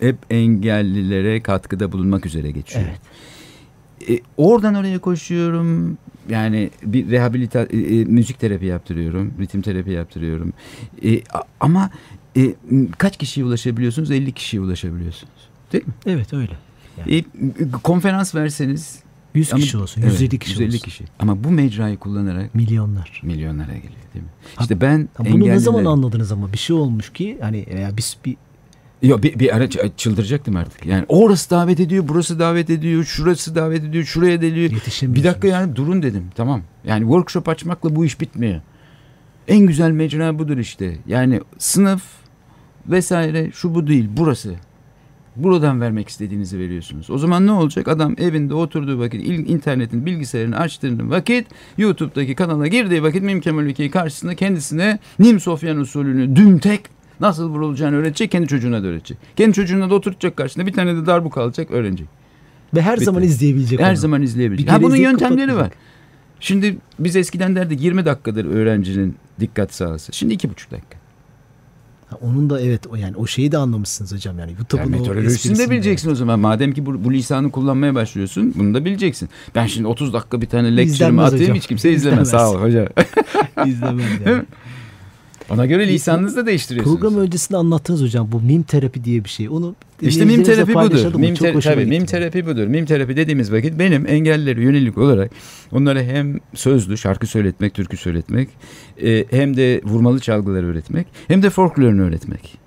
hep 0.01 0.17
engellilere 0.31 1.43
katkıda 1.43 1.93
bulunmak 1.93 2.27
üzere 2.27 2.51
geçiyor. 2.51 2.85
Evet. 2.89 4.19
E, 4.19 4.23
oradan 4.37 4.75
oraya 4.75 4.99
koşuyorum. 4.99 5.99
Yani 6.29 6.71
bir 6.83 7.11
rehabilita 7.11 7.63
e, 7.63 7.79
e, 7.79 8.05
müzik 8.05 8.41
terapi 8.41 8.67
yaptırıyorum, 8.67 9.35
ritim 9.41 9.63
terapi 9.63 9.91
yaptırıyorum. 9.91 10.53
E, 11.05 11.23
ama 11.61 11.91
e, 12.37 12.55
kaç 12.99 13.17
kişiye 13.17 13.47
ulaşabiliyorsunuz? 13.47 14.11
50 14.11 14.33
kişiye 14.33 14.63
ulaşabiliyorsunuz. 14.63 15.33
Değil 15.73 15.87
mi? 15.87 15.93
Evet 16.07 16.33
öyle. 16.33 16.53
Yani. 16.99 17.15
E, 17.15 17.25
konferans 17.83 18.35
verseniz 18.35 19.03
100 19.35 19.51
kişi 19.51 19.77
ama, 19.77 19.83
olsun, 19.85 20.03
150 20.03 20.25
evet, 20.25 20.41
kişi 20.41 20.53
150 20.53 20.69
olsun. 20.69 20.79
kişi. 20.79 21.05
Ama 21.19 21.45
bu 21.45 21.51
mecrayı 21.51 21.99
kullanarak 21.99 22.55
milyonlar 22.55 23.21
milyonlara 23.25 23.75
geliyor 23.75 24.03
değil 24.15 24.25
mi? 24.25 24.31
İşte 24.61 24.81
ben 24.81 25.09
ha, 25.15 25.25
bunu 25.31 25.49
ne 25.49 25.59
zaman 25.59 25.85
anladınız 25.85 26.33
ama 26.33 26.53
bir 26.53 26.59
şey 26.59 26.77
olmuş 26.77 27.13
ki 27.13 27.39
hani 27.41 27.67
veya 27.75 27.97
biz 27.97 28.17
bir 28.25 28.37
Yok 29.03 29.23
bir, 29.23 29.39
bir 29.39 29.57
ara 29.57 29.69
çıldıracaktım 29.97 30.57
artık. 30.57 30.87
Yani 30.87 31.05
orası 31.09 31.51
davet 31.51 31.81
ediyor, 31.81 32.05
burası 32.09 32.39
davet 32.39 32.71
ediyor, 32.71 33.05
şurası 33.05 33.55
davet 33.55 33.85
ediyor, 33.85 34.05
şuraya 34.05 34.41
deliyor. 34.41 34.71
Bir 35.03 35.25
dakika 35.25 35.49
yani 35.49 35.77
durun 35.77 36.03
dedim. 36.03 36.25
Tamam. 36.35 36.63
Yani 36.85 37.01
workshop 37.03 37.49
açmakla 37.49 37.97
bu 37.97 38.05
iş 38.05 38.21
bitmiyor. 38.21 38.61
En 39.49 39.67
güzel 39.67 39.91
mecra 39.91 40.39
budur 40.39 40.59
işte. 40.59 40.97
Yani 41.07 41.41
sınıf 41.59 42.03
vesaire 42.87 43.51
şu 43.55 43.75
bu 43.75 43.87
değil 43.87 44.09
burası. 44.17 44.55
Buradan 45.37 45.81
vermek 45.81 46.09
istediğinizi 46.09 46.59
veriyorsunuz. 46.59 47.11
O 47.11 47.19
zaman 47.19 47.47
ne 47.47 47.53
olacak? 47.53 47.89
Adam 47.89 48.15
evinde 48.19 48.55
oturduğu 48.55 48.99
vakit, 48.99 49.29
internetin 49.49 50.07
bilgisayarını 50.07 50.59
açtığında 50.59 51.11
vakit, 51.11 51.47
YouTube'daki 51.79 52.35
kanala 52.35 52.67
girdiği 52.67 53.03
vakit 53.03 53.23
Mim 53.23 53.41
Kemal 53.41 53.65
Ülke'yi 53.65 53.91
karşısında 53.91 54.35
kendisine 54.35 54.99
Nim 55.19 55.41
Sofyan 55.41 55.77
usulünü 55.77 56.37
dümtek 56.37 56.81
nasıl 57.23 57.49
vurulacağını 57.49 57.97
öğretecek, 57.97 58.31
kendi 58.31 58.49
çocuğuna 58.49 58.83
da 58.83 58.87
öğretecek. 58.87 59.19
Kendi 59.37 59.53
çocuğuna 59.53 59.91
da 59.91 59.95
oturtacak 59.95 60.37
karşısında 60.37 60.67
bir 60.67 60.73
tane 60.73 60.97
de 60.97 61.07
darbuka 61.07 61.43
alacak, 61.43 61.71
öğrenecek. 61.71 62.09
Ve 62.75 62.83
her 62.83 62.95
Bitti. 62.95 63.05
zaman 63.05 63.23
izleyebilecek 63.23 63.81
Her 63.81 63.91
onu. 63.91 63.97
zaman 63.97 64.23
izleyebilecek. 64.23 64.73
Ha 64.73 64.83
bunun 64.83 64.97
yöntemleri 64.97 65.57
var. 65.57 65.71
Şimdi 66.41 66.77
biz 66.99 67.17
eskiden 67.17 67.57
derdik 67.57 67.81
20 67.81 68.05
dakikadır 68.05 68.45
öğrencinin 68.45 69.17
dikkat 69.41 69.75
sahası. 69.75 70.13
Şimdi 70.13 70.35
2,5 70.35 70.49
dakika. 70.71 71.03
Ha, 72.11 72.19
onun 72.21 72.51
da 72.51 72.61
evet 72.61 72.87
o 72.87 72.97
yani 72.97 73.17
o 73.17 73.27
şeyi 73.27 73.53
de 73.53 73.59
anlamışsınız 73.59 74.13
hocam 74.13 74.39
yani 74.39 74.53
YouTube'un 74.53 74.93
yani 74.93 74.97
metodolojisini 74.97 75.59
de 75.59 75.71
bileceksin 75.71 76.09
evet. 76.09 76.15
o 76.15 76.19
zaman. 76.19 76.41
Madem 76.41 76.73
ki 76.73 76.87
bu, 76.87 77.05
bu 77.05 77.13
lisanı 77.13 77.51
kullanmaya 77.51 77.95
başlıyorsun 77.95 78.55
bunu 78.57 78.75
da 78.75 78.85
bileceksin. 78.85 79.29
Ben 79.55 79.67
şimdi 79.67 79.87
30 79.87 80.13
dakika 80.13 80.41
bir 80.41 80.47
tane 80.47 80.77
lecture'ımı 80.77 81.25
atayım 81.25 81.45
hocam. 81.45 81.57
hiç 81.57 81.67
kimse 81.67 81.93
izlemez. 81.93 82.31
Sağ 82.31 82.51
ol 82.51 82.61
hocam. 82.61 82.87
İzlemez 83.67 84.07
yani. 84.27 84.45
Ona 85.53 85.67
göre 85.67 85.89
lisanınızı 85.89 86.37
da 86.37 86.47
değiştiriyorsunuz. 86.47 87.01
Program 87.01 87.21
öncesinde 87.21 87.59
anlattınız 87.59 88.03
hocam 88.03 88.33
bu 88.33 88.41
mim 88.41 88.63
terapi 88.63 89.05
diye 89.05 89.25
bir 89.25 89.29
şey. 89.29 89.49
Onu 89.49 89.75
işte 90.01 90.25
mim 90.25 90.43
terapi 90.43 90.75
budur. 90.75 91.15
Mim, 91.15 91.35
te- 91.35 91.61
tabii, 91.61 91.87
mim 91.87 92.07
terapi 92.07 92.47
budur. 92.47 92.67
Mim 92.67 92.87
terapi 92.87 93.17
dediğimiz 93.17 93.53
vakit 93.53 93.79
benim 93.79 94.07
engellileri 94.07 94.63
yönelik 94.63 94.99
olarak 94.99 95.31
onlara 95.73 96.03
hem 96.03 96.39
sözlü 96.55 96.99
şarkı 96.99 97.27
söyletmek, 97.27 97.75
türkü 97.75 97.97
söyletmek, 97.97 98.49
e, 99.03 99.25
hem 99.31 99.57
de 99.57 99.81
vurmalı 99.85 100.21
çalgıları 100.21 100.67
öğretmek, 100.67 101.07
hem 101.29 101.43
de 101.43 101.51
folklorunu 101.51 102.03
öğretmek. 102.03 102.59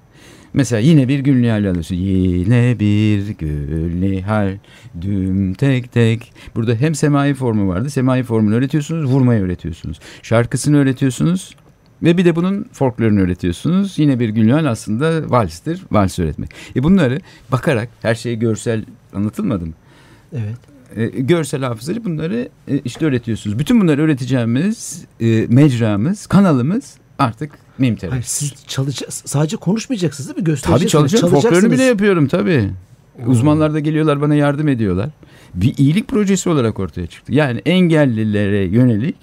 Mesela 0.53 0.79
yine 0.79 1.07
bir 1.07 1.19
gül 1.19 1.41
nihal 1.41 1.69
alıyorsun. 1.69 1.95
Yine 1.95 2.75
bir 2.79 3.27
gül 3.29 3.99
nihal 3.99 4.57
düm 5.01 5.53
tek 5.53 5.91
tek. 5.91 6.33
Burada 6.55 6.75
hem 6.75 6.95
semai 6.95 7.33
formu 7.33 7.67
vardı. 7.67 7.89
Semai 7.89 8.23
formunu 8.23 8.55
öğretiyorsunuz, 8.55 9.11
vurmayı 9.11 9.43
öğretiyorsunuz. 9.43 9.99
Şarkısını 10.21 10.77
öğretiyorsunuz, 10.77 11.55
ve 12.03 12.17
bir 12.17 12.25
de 12.25 12.35
bunun 12.35 12.65
folklorunu 12.73 13.21
öğretiyorsunuz. 13.21 13.99
Yine 13.99 14.19
bir 14.19 14.29
günlüğün 14.29 14.65
aslında 14.65 15.29
valstir. 15.29 15.81
Vals 15.91 16.19
öğretmek. 16.19 16.49
E 16.75 16.83
bunları 16.83 17.19
bakarak 17.51 17.89
her 18.01 18.15
şey 18.15 18.35
görsel 18.35 18.85
anlatılmadı 19.13 19.65
mı? 19.65 19.73
Evet. 20.33 20.57
E, 20.95 21.05
görsel 21.05 21.63
hafızayla 21.63 22.03
bunları 22.05 22.49
e, 22.67 22.79
işte 22.79 23.05
öğretiyorsunuz. 23.05 23.59
Bütün 23.59 23.81
bunları 23.81 24.01
öğreteceğimiz 24.01 25.05
e, 25.19 25.45
mecramız, 25.49 26.27
kanalımız 26.27 26.97
artık 27.19 27.51
mim 27.77 27.95
terapi. 27.95 28.29
siz 28.29 28.53
çalışacağız. 28.67 29.23
Sadece 29.25 29.57
konuşmayacaksınız 29.57 30.29
değil 30.29 30.37
mi? 30.37 30.43
Göstereceksiniz. 30.43 30.91
Tabii 30.91 31.09
çalışacağım. 31.09 31.33
Folklorunu 31.33 31.71
bile 31.71 31.83
yapıyorum 31.83 32.27
tabii. 32.27 32.69
Uzmanlar 33.25 33.73
da 33.73 33.79
geliyorlar 33.79 34.21
bana 34.21 34.35
yardım 34.35 34.67
ediyorlar. 34.67 35.09
Bir 35.53 35.77
iyilik 35.77 36.07
projesi 36.07 36.49
olarak 36.49 36.79
ortaya 36.79 37.07
çıktı. 37.07 37.33
Yani 37.33 37.61
engellilere 37.65 38.65
yönelik 38.65 39.15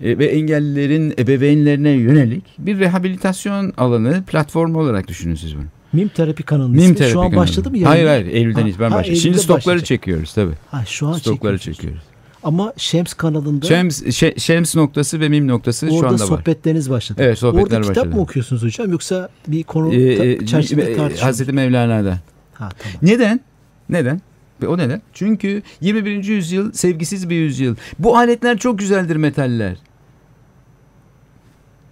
ve 0.00 0.26
engellilerin 0.26 1.14
ebeveynlerine 1.18 1.90
yönelik 1.90 2.44
bir 2.58 2.78
rehabilitasyon 2.78 3.72
alanı 3.76 4.24
platformu 4.26 4.80
olarak 4.80 5.08
düşünün 5.08 5.34
siz 5.34 5.56
bunu. 5.56 5.64
Mim 5.92 6.08
terapi 6.08 6.42
kanalı 6.42 6.68
Mim 6.68 6.94
terapi 6.94 7.12
şu 7.12 7.20
an 7.20 7.30
kanalı. 7.30 7.42
başladı 7.42 7.70
mı? 7.70 7.78
Yani? 7.78 7.88
Hayır 7.88 8.06
hayır 8.06 8.26
Eylül'den 8.26 8.66
itibaren 8.66 8.92
başladı. 8.92 9.16
Şimdi 9.16 9.38
stokları 9.38 9.60
başlayacak. 9.60 9.86
çekiyoruz 9.86 10.34
tabii. 10.34 10.54
Ha, 10.70 10.84
şu 10.86 11.08
an 11.08 11.12
stokları 11.12 11.58
çekiyoruz. 11.58 12.02
Ama 12.42 12.72
Şems 12.76 13.14
kanalında 13.14 13.66
Şems, 13.66 14.10
şe, 14.14 14.34
Şems 14.38 14.76
noktası 14.76 15.20
ve 15.20 15.28
Mim 15.28 15.48
noktası 15.48 15.88
şu 15.88 15.94
anda 15.94 16.06
var. 16.06 16.10
Orada 16.10 16.26
sohbetleriniz 16.26 16.90
başladı. 16.90 17.22
Evet 17.24 17.38
sohbetler 17.38 17.62
Orada 17.62 17.78
başladı. 17.78 17.88
Orada 17.88 18.00
kitap 18.00 18.14
mı 18.14 18.20
okuyorsunuz 18.20 18.62
hocam 18.62 18.92
yoksa 18.92 19.28
bir 19.48 19.62
konu 19.62 19.94
ee, 19.94 20.46
çerçevede 20.46 20.82
e, 20.92 20.96
tartışıyorsunuz? 20.96 21.22
Hazreti 21.22 21.52
Mevlana'da. 21.52 22.18
Ha, 22.54 22.68
tamam. 22.78 22.98
Neden? 23.02 23.40
Neden? 23.88 24.20
O 24.68 24.78
neden? 24.78 25.02
Çünkü 25.12 25.62
21. 25.80 26.24
yüzyıl 26.24 26.72
sevgisiz 26.72 27.30
bir 27.30 27.36
yüzyıl. 27.36 27.76
Bu 27.98 28.16
aletler 28.16 28.58
çok 28.58 28.78
güzeldir 28.78 29.16
metaller. 29.16 29.76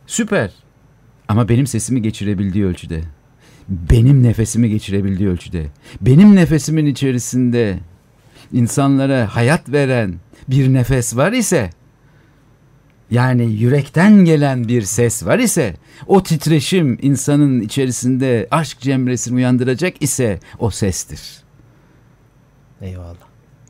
Süper. 0.06 0.50
Ama 1.28 1.48
benim 1.48 1.66
sesimi 1.66 2.02
geçirebildiği 2.02 2.64
ölçüde. 2.64 3.00
Benim 3.68 4.22
nefesimi 4.22 4.70
geçirebildiği 4.70 5.28
ölçüde. 5.28 5.66
Benim 6.00 6.36
nefesimin 6.36 6.86
içerisinde 6.86 7.78
insanlara 8.52 9.36
hayat 9.36 9.72
veren 9.72 10.14
bir 10.48 10.72
nefes 10.72 11.16
var 11.16 11.32
ise 11.32 11.70
yani 13.10 13.52
yürekten 13.52 14.24
gelen 14.24 14.68
bir 14.68 14.82
ses 14.82 15.26
var 15.26 15.38
ise 15.38 15.74
o 16.06 16.22
titreşim 16.22 16.98
insanın 17.02 17.60
içerisinde 17.60 18.48
aşk 18.50 18.80
cemresini 18.80 19.34
uyandıracak 19.34 20.02
ise 20.02 20.40
o 20.58 20.70
sestir. 20.70 21.20
Eyvallah. 22.82 23.16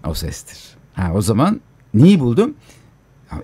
O 0.06 0.14
sestir. 0.14 0.58
Ha, 0.94 1.12
o 1.14 1.22
zaman 1.22 1.60
neyi 1.94 2.20
buldum? 2.20 2.54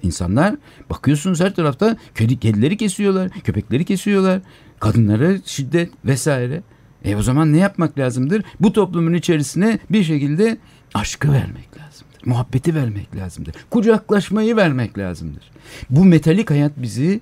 İnsanlar 0.03 0.55
bakıyorsunuz 0.91 1.41
her 1.41 1.55
tarafta 1.55 1.97
kedi, 2.15 2.41
kedileri 2.41 2.77
kesiyorlar, 2.77 3.31
köpekleri 3.31 3.85
kesiyorlar, 3.85 4.41
kadınlara 4.81 5.39
şiddet 5.45 5.91
vesaire. 6.05 6.63
E 7.05 7.17
o 7.17 7.23
zaman 7.23 7.53
ne 7.53 7.59
yapmak 7.59 7.99
lazımdır? 7.99 8.45
Bu 8.61 8.73
toplumun 8.73 9.13
içerisine 9.15 9.79
bir 9.91 10.05
şekilde 10.05 10.59
aşkı 10.95 11.33
vermek 11.33 11.69
lazımdır. 11.79 12.19
Muhabbeti 12.25 12.75
vermek 12.75 13.17
lazımdır. 13.17 13.55
Kucaklaşmayı 13.71 14.57
vermek 14.57 14.99
lazımdır. 14.99 15.51
Bu 15.91 16.05
metalik 16.05 16.51
hayat 16.51 16.73
bizi 16.77 17.21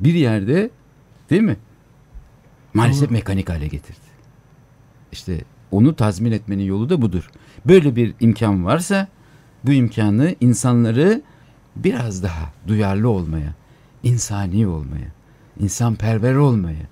bir 0.00 0.14
yerde 0.14 0.70
değil 1.30 1.42
mi? 1.42 1.56
Maalesef 2.74 3.10
mekanik 3.10 3.48
hale 3.50 3.66
getirdi. 3.66 4.08
İşte 5.12 5.40
onu 5.70 5.96
tazmin 5.96 6.32
etmenin 6.32 6.64
yolu 6.64 6.90
da 6.90 7.02
budur. 7.02 7.30
Böyle 7.66 7.96
bir 7.96 8.14
imkan 8.20 8.64
varsa 8.64 9.08
bu 9.64 9.72
imkanı 9.72 10.34
insanları 10.40 11.22
biraz 11.76 12.22
daha 12.22 12.52
duyarlı 12.66 13.08
olmaya, 13.08 13.54
insani 14.02 14.66
olmaya, 14.66 15.12
insanperver 15.60 16.34
olmaya 16.34 16.86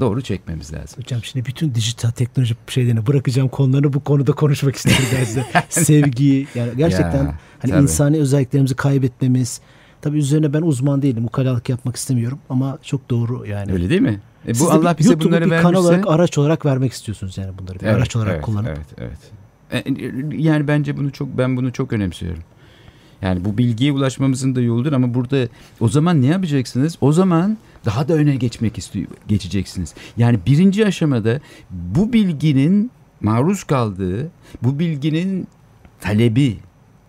doğru 0.00 0.22
çekmemiz 0.22 0.72
lazım. 0.72 1.02
Hocam 1.02 1.24
şimdi 1.24 1.46
bütün 1.46 1.74
dijital 1.74 2.10
teknoloji 2.10 2.56
şeylerini 2.68 3.06
bırakacağım 3.06 3.48
konularını 3.48 3.92
bu 3.92 4.00
konuda 4.00 4.32
konuşmak 4.32 4.76
isterim 4.76 5.04
ben 5.18 5.24
size. 5.24 5.44
Sevgi 5.68 6.46
yani 6.54 6.70
gerçekten 6.76 7.24
ya, 7.24 7.38
hani 7.58 7.70
tabii. 7.70 7.82
insani 7.82 8.18
özelliklerimizi 8.18 8.76
kaybetmemiz. 8.76 9.60
Tabii 10.00 10.18
üzerine 10.18 10.52
ben 10.52 10.62
uzman 10.62 11.02
değilim. 11.02 11.24
Ukalalık 11.24 11.68
yapmak 11.68 11.96
istemiyorum 11.96 12.38
ama 12.50 12.78
çok 12.82 13.10
doğru 13.10 13.46
yani. 13.46 13.72
Öyle 13.72 13.90
değil 13.90 14.00
mi? 14.00 14.20
E 14.46 14.50
bu 14.50 14.54
Siz 14.54 14.66
Allah 14.66 14.98
bize 14.98 15.08
YouTube'u 15.08 15.28
bunları 15.28 15.44
bir 15.44 15.50
vermişse... 15.50 15.68
kanal 15.68 15.84
olarak 15.84 16.04
araç 16.08 16.38
olarak 16.38 16.66
vermek 16.66 16.92
istiyorsunuz 16.92 17.38
yani 17.38 17.58
bunları 17.58 17.80
bir 17.80 17.84
evet, 17.84 17.96
araç 17.96 18.16
olarak 18.16 18.34
evet, 18.34 18.44
kullanıp. 18.44 18.68
Evet, 18.68 18.86
evet. 18.98 19.32
E, 19.72 20.02
yani 20.36 20.68
bence 20.68 20.96
bunu 20.96 21.12
çok 21.12 21.38
ben 21.38 21.56
bunu 21.56 21.72
çok 21.72 21.92
önemsiyorum. 21.92 22.42
Yani 23.22 23.44
bu 23.44 23.58
bilgiye 23.58 23.92
ulaşmamızın 23.92 24.54
da 24.54 24.60
yoludur 24.60 24.92
ama 24.92 25.14
burada 25.14 25.48
o 25.80 25.88
zaman 25.88 26.22
ne 26.22 26.26
yapacaksınız? 26.26 26.96
O 27.00 27.12
zaman 27.12 27.58
daha 27.84 28.08
da 28.08 28.14
öne 28.14 28.36
geçmek 28.36 28.78
istiyor, 28.78 29.06
geçeceksiniz. 29.28 29.94
Yani 30.16 30.38
birinci 30.46 30.86
aşamada 30.86 31.40
bu 31.70 32.12
bilginin 32.12 32.90
maruz 33.20 33.64
kaldığı, 33.64 34.30
bu 34.62 34.78
bilginin 34.78 35.48
talebi 36.00 36.58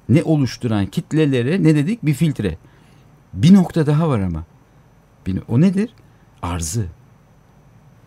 ne 0.09 0.23
oluşturan 0.23 0.85
kitlelere 0.85 1.63
ne 1.63 1.75
dedik? 1.75 2.05
Bir 2.05 2.13
filtre. 2.13 2.57
Bir 3.33 3.53
nokta 3.53 3.85
daha 3.85 4.09
var 4.09 4.19
ama. 4.19 4.43
O 5.47 5.61
nedir? 5.61 5.89
Arzı. 6.41 6.85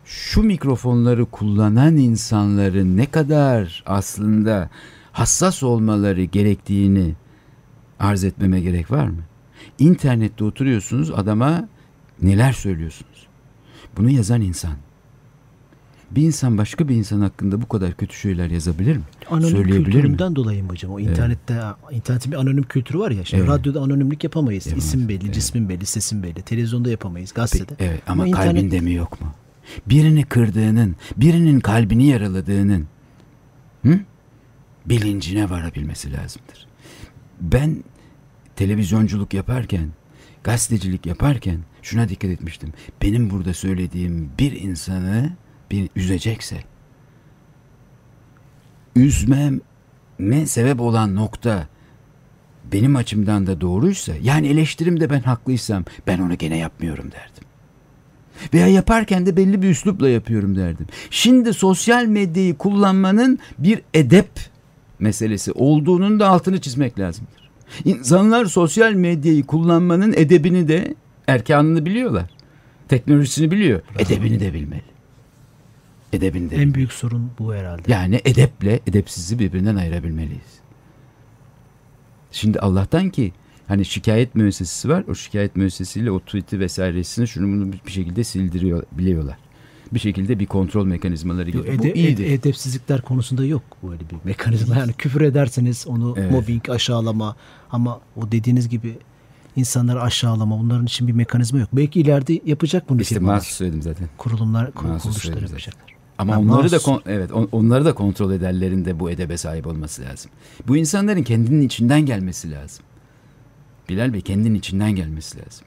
Şu 0.07 0.43
mikrofonları 0.43 1.25
kullanan 1.25 1.97
insanların 1.97 2.97
ne 2.97 3.07
kadar 3.07 3.83
aslında 3.87 4.71
hassas 5.13 5.63
olmaları 5.63 6.25
gerektiğini 6.25 7.15
arz 7.99 8.25
etmeme 8.25 8.61
gerek 8.61 8.91
var 8.91 9.07
mı? 9.07 9.23
İnternette 9.79 10.45
oturuyorsunuz 10.45 11.11
adama 11.11 11.69
neler 12.23 12.53
söylüyorsunuz? 12.53 13.27
Bunu 13.97 14.11
yazan 14.11 14.41
insan. 14.41 14.73
Bir 16.11 16.23
insan 16.23 16.59
başka 16.59 16.89
bir 16.89 16.95
insan 16.95 17.21
hakkında 17.21 17.63
bu 17.63 17.69
kadar 17.69 17.95
kötü 17.95 18.17
şeyler 18.17 18.51
yazabilir 18.51 18.97
mi? 18.97 19.03
Anonim 19.31 19.49
Söyleyebilir 19.49 20.05
mi? 20.05 20.19
dolayı 20.19 20.65
mı 20.65 20.71
hocam? 20.71 20.93
O 20.93 21.01
internette 21.01 21.55
evet. 21.55 21.97
internetin 21.97 22.33
bir 22.33 22.37
anonim 22.37 22.63
kültürü 22.63 22.99
var 22.99 23.11
ya. 23.11 23.25
Şimdi 23.25 23.43
evet. 23.43 23.53
radyoda 23.53 23.81
anonimlik 23.81 24.25
yapamayız. 24.25 24.67
Evet. 24.67 24.79
İsim 24.79 25.09
belli, 25.09 25.25
evet. 25.25 25.35
cismin 25.35 25.69
belli, 25.69 25.87
sesin 25.87 26.23
belli. 26.23 26.43
Televizyonda 26.43 26.91
yapamayız, 26.91 27.33
gazetede. 27.33 27.75
Pe- 27.75 27.87
evet 27.87 28.03
ama, 28.07 28.23
ama 28.23 28.33
kalbinde 28.33 28.61
internet... 28.61 28.83
mi 28.83 28.95
yok 28.95 29.21
mu? 29.21 29.27
Birini 29.87 30.25
kırdığının, 30.25 30.97
birinin 31.17 31.61
kalbini 31.61 32.07
yaraladığının 32.07 32.87
hı? 33.83 34.01
bilincine 34.87 35.51
varabilmesi 35.51 36.13
lazımdır. 36.13 36.67
Ben 37.41 37.85
televizyonculuk 38.57 39.35
yaparken, 39.35 39.89
gazetecilik 40.45 41.07
yaparken 41.07 41.61
şuna 41.83 42.09
dikkat 42.09 42.31
etmiştim. 42.31 42.73
Benim 43.03 43.31
burada 43.31 43.55
söylediğim 43.55 44.31
bir 44.39 44.53
insanı 44.53 45.33
bir 45.71 45.91
üzecekse 45.97 46.63
üzmeme 48.97 50.47
sebep 50.47 50.81
olan 50.81 51.15
nokta 51.15 51.69
benim 52.73 52.97
açımdan 52.97 53.47
da 53.47 53.61
doğruysa 53.61 54.13
yani 54.23 54.49
eleştirimde 54.49 55.11
ben 55.11 55.21
haklıysam 55.21 55.85
ben 56.07 56.19
onu 56.19 56.39
gene 56.39 56.57
yapmıyorum 56.57 57.13
derdim. 57.13 57.46
Veya 58.55 58.67
yaparken 58.67 59.27
de 59.27 59.37
belli 59.37 59.63
bir 59.63 59.69
üslupla 59.69 60.09
yapıyorum 60.09 60.57
derdim. 60.57 60.87
Şimdi 61.11 61.55
sosyal 61.55 62.05
medyayı 62.05 62.57
kullanmanın 62.57 63.39
bir 63.59 63.83
edep 63.95 64.29
meselesi 64.99 65.53
olduğunun 65.53 66.21
da 66.21 66.29
altını 66.29 66.61
çizmek 66.61 66.99
lazımdır. 66.99 67.51
İnsanlar 67.85 68.45
sosyal 68.45 68.93
medyayı 68.93 69.47
kullanmanın 69.47 70.13
edebini 70.13 70.69
de 70.69 70.95
erkanını 71.27 71.87
biliyorlar. 71.87 72.31
Teknolojisini 72.89 73.51
biliyor. 73.51 73.81
Edebini 73.99 74.41
de 74.41 74.55
bilmeli. 74.55 74.83
Edebini 76.13 76.51
de 76.51 76.57
En 76.57 76.75
büyük 76.75 76.93
sorun 76.93 77.31
bu 77.39 77.55
herhalde. 77.55 77.83
Yani 77.93 78.21
edeple 78.25 78.81
edepsizi 78.87 79.39
birbirinden 79.39 79.77
ayırabilmeliyiz. 79.77 80.61
Şimdi 82.33 82.61
Allah'tan 82.61 83.11
ki 83.11 83.33
hani 83.69 83.85
şikayet 83.85 84.35
müessesesi 84.35 84.89
var. 84.89 85.05
O 85.09 85.15
şikayet 85.15 85.57
müessesesiyle 85.57 86.11
o 86.11 86.21
tweet'i 86.21 86.61
vesairesini 86.61 87.29
şunu 87.29 87.47
bunu 87.47 87.73
bir 87.87 87.93
şekilde 87.93 88.25
sildiriyor 88.25 88.83
biliyorlar. 88.93 89.37
Bir 89.93 89.99
şekilde 89.99 90.39
bir 90.39 90.47
kontrol 90.47 90.87
mekanizmaları 90.87 91.51
gibi. 91.51 91.69
Ede, 91.69 91.79
bu 91.79 91.87
iyidir. 91.87 92.31
edepsizlikler 92.31 93.01
konusunda 93.01 93.45
yok 93.45 93.63
böyle 93.83 94.01
bir 94.01 94.17
mekanizma. 94.25 94.77
Yani 94.77 94.93
küfür 94.93 95.21
ederseniz 95.21 95.87
onu 95.87 96.15
evet. 96.19 96.31
mobbing, 96.31 96.71
aşağılama 96.71 97.37
ama 97.71 98.01
o 98.17 98.33
dediğiniz 98.33 98.69
gibi 98.69 98.99
insanları 99.57 100.03
aşağılama 100.03 100.59
bunların 100.61 100.87
için 100.87 101.09
bir 101.09 101.13
mekanizma 101.13 101.59
yok. 101.59 101.69
Belki 101.73 102.01
ileride 102.01 102.41
yapacak 102.45 102.89
bunu 102.89 103.01
İşte 103.01 103.15
firmalar. 103.15 103.41
söyledim 103.41 103.83
zaten. 103.83 104.09
Kurulumlar, 104.19 104.73
kuruluşlar 104.73 105.43
yapacaklar. 105.43 105.97
Ama 106.19 106.33
yani 106.33 106.51
onları 106.51 106.63
mahsus. 106.63 106.87
da 106.87 107.01
evet 107.07 107.31
onları 107.53 107.85
da 107.85 107.95
kontrol 107.95 108.33
ederlerin 108.33 108.85
de 108.85 109.01
bu 109.01 109.11
edebe 109.11 109.37
sahip 109.37 109.67
olması 109.67 110.03
lazım. 110.03 110.31
Bu 110.69 110.77
insanların 110.77 111.23
kendinin 111.23 111.61
içinden 111.61 112.07
gelmesi 112.07 112.51
lazım. 112.51 112.85
Bilal 113.89 114.13
Bey 114.13 114.21
kendinin 114.21 114.55
içinden 114.55 114.93
gelmesi 114.93 115.39
lazım. 115.39 115.67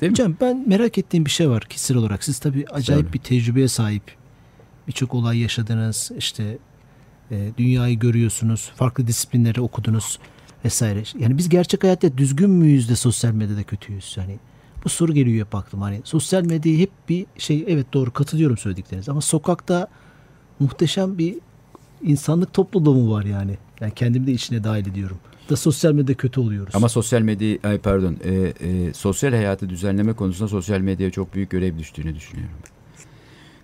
Değil 0.00 0.12
Hocam 0.12 0.30
mi? 0.30 0.36
ben 0.40 0.64
merak 0.68 0.98
ettiğim 0.98 1.24
bir 1.24 1.30
şey 1.30 1.50
var 1.50 1.62
kişisel 1.64 1.96
olarak. 1.96 2.24
Siz 2.24 2.38
tabii 2.38 2.64
acayip 2.70 3.02
Söyle. 3.02 3.12
bir 3.12 3.18
tecrübeye 3.18 3.68
sahip. 3.68 4.02
Birçok 4.88 5.14
olay 5.14 5.38
yaşadınız. 5.38 6.10
işte 6.18 6.58
e, 7.30 7.50
dünyayı 7.58 7.98
görüyorsunuz. 7.98 8.70
Farklı 8.74 9.06
disiplinleri 9.06 9.60
okudunuz 9.60 10.18
vesaire. 10.64 11.02
Yani 11.18 11.38
biz 11.38 11.48
gerçek 11.48 11.84
hayatta 11.84 12.18
düzgün 12.18 12.50
müyüz 12.50 12.88
de 12.88 12.96
sosyal 12.96 13.32
medyada 13.32 13.62
kötüyüz? 13.62 14.14
Yani 14.16 14.38
bu 14.84 14.88
soru 14.88 15.14
geliyor 15.14 15.46
hep 15.46 15.54
aklıma. 15.54 15.86
Hani 15.86 16.00
sosyal 16.04 16.42
medyayı 16.44 16.78
hep 16.78 16.90
bir 17.08 17.26
şey 17.38 17.64
evet 17.68 17.86
doğru 17.92 18.10
katılıyorum 18.12 18.56
söyledikleriniz 18.58 19.08
ama 19.08 19.20
sokakta 19.20 19.88
muhteşem 20.60 21.18
bir 21.18 21.34
insanlık 22.02 22.52
topluluğu 22.52 23.10
var 23.12 23.24
yani. 23.24 23.58
Yani 23.80 23.92
kendimi 23.96 24.26
de 24.26 24.32
içine 24.32 24.64
dahil 24.64 24.86
ediyorum. 24.86 25.18
Da 25.50 25.56
sosyal 25.56 25.92
medyada 25.92 26.14
kötü 26.14 26.40
oluyoruz. 26.40 26.74
Ama 26.74 26.88
sosyal 26.88 27.20
medya, 27.20 27.58
ay 27.64 27.78
pardon, 27.78 28.16
e, 28.24 28.32
e, 28.32 28.92
sosyal 28.92 29.30
hayatı 29.32 29.68
düzenleme 29.68 30.12
konusunda 30.12 30.48
sosyal 30.48 30.80
medyaya 30.80 31.10
çok 31.10 31.34
büyük 31.34 31.50
görev 31.50 31.78
düştüğünü 31.78 32.14
düşünüyorum. 32.14 32.56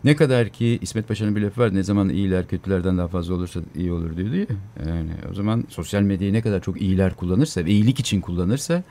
Ne 0.04 0.16
kadar 0.16 0.48
ki 0.48 0.78
İsmet 0.82 1.08
Paşa'nın 1.08 1.36
bir 1.36 1.40
lafı 1.40 1.60
var. 1.60 1.74
Ne 1.74 1.82
zaman 1.82 2.08
iyiler 2.08 2.46
kötülerden 2.46 2.98
daha 2.98 3.08
fazla 3.08 3.34
olursa 3.34 3.60
iyi 3.76 3.92
olur 3.92 4.16
diyordu 4.16 4.36
ya. 4.36 4.46
Yani 4.88 5.10
o 5.30 5.34
zaman 5.34 5.64
sosyal 5.68 6.02
medyayı 6.02 6.32
ne 6.32 6.42
kadar 6.42 6.62
çok 6.62 6.80
iyiler 6.80 7.14
kullanırsa 7.14 7.64
ve 7.64 7.70
iyilik 7.70 8.00
için 8.00 8.20
kullanırsa 8.20 8.82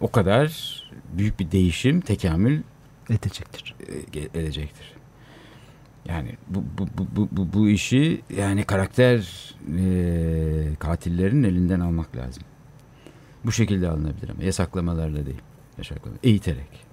o 0.00 0.10
kadar 0.10 0.80
büyük 1.12 1.40
bir 1.40 1.50
değişim, 1.50 2.00
tekamül 2.00 2.60
edecektir. 3.10 3.74
E, 4.14 4.40
edecektir. 4.40 4.99
Yani 6.08 6.36
bu 6.48 6.64
bu 6.78 6.86
bu 7.16 7.28
bu 7.32 7.52
bu, 7.52 7.68
işi 7.68 8.20
yani 8.36 8.64
karakter 8.64 9.18
e, 9.78 10.74
katillerin 10.78 11.42
elinden 11.42 11.80
almak 11.80 12.16
lazım. 12.16 12.42
Bu 13.44 13.52
şekilde 13.52 13.88
alınabilir 13.88 14.30
ama 14.30 14.42
yasaklamalarla 14.42 15.26
değil. 15.26 15.40
Yasaklama, 15.78 16.16
eğiterek. 16.22 16.90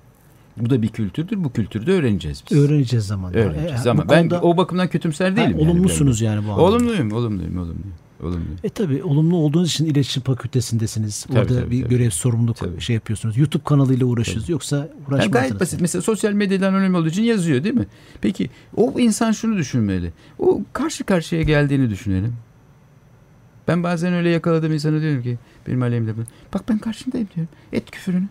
Bu 0.58 0.70
da 0.70 0.82
bir 0.82 0.88
kültürdür. 0.88 1.44
Bu 1.44 1.52
kültürde 1.52 1.92
öğreneceğiz 1.92 2.44
biz. 2.52 2.58
Öğreneceğiz 2.58 3.08
zamanla. 3.08 3.38
Öğreneceğiz 3.38 3.88
e, 3.88 3.90
ama 3.90 4.10
ben 4.10 4.30
o 4.42 4.58
bakımdan 4.58 4.88
kötümser 4.88 5.36
değilim. 5.36 5.58
Yani, 5.60 5.62
olumlusunuz 5.62 6.22
yani, 6.22 6.36
yani 6.36 6.48
bu 6.48 6.52
anlamda. 6.52 6.64
Olumluyum, 6.64 7.12
olumluyum, 7.12 7.58
olumluyum. 7.58 7.94
Olumlu. 8.24 8.46
E 8.64 8.70
tabi 8.70 9.04
olumlu 9.04 9.38
olduğunuz 9.38 9.70
için 9.70 9.86
iletişim 9.86 10.24
fakültesindesiniz. 10.24 11.24
Tabii, 11.24 11.40
Orada 11.40 11.60
tabii, 11.60 11.72
bir 11.72 11.84
tabii. 11.84 11.90
görev 11.90 12.10
sorumluluk 12.10 12.58
tabii. 12.58 12.82
şey 12.82 12.94
yapıyorsunuz. 12.94 13.38
YouTube 13.38 13.64
kanalıyla 13.64 14.06
uğraşıyorsunuz. 14.06 14.46
Tabii. 14.46 14.52
Yoksa 14.52 14.78
uğraşmazsınız. 14.78 15.20
Yani 15.20 15.32
gayet 15.32 15.60
basit. 15.60 15.82
Mesela 15.82 16.02
sosyal 16.02 16.32
medyadan 16.34 16.74
önemli 16.74 16.98
olduğu 16.98 17.08
için 17.08 17.24
yazıyor 17.24 17.64
değil 17.64 17.76
mi? 17.76 17.88
Peki 18.22 18.50
o 18.76 19.00
insan 19.00 19.32
şunu 19.32 19.58
düşünmeli. 19.58 20.14
O 20.40 20.62
karşı 20.74 21.04
karşıya 21.04 21.42
geldiğini 21.42 21.90
düşünelim. 21.90 22.36
Ben 23.68 23.84
bazen 23.84 24.14
öyle 24.14 24.30
yakaladığım 24.30 24.74
insana 24.74 25.02
diyorum 25.02 25.24
ki 25.24 25.38
benim 25.68 25.82
aleyhimde 25.82 26.14
bak 26.54 26.70
ben 26.70 26.78
karşındayım 26.78 27.28
diyorum. 27.36 27.54
Et 27.74 27.92
küfürünü. 27.92 28.28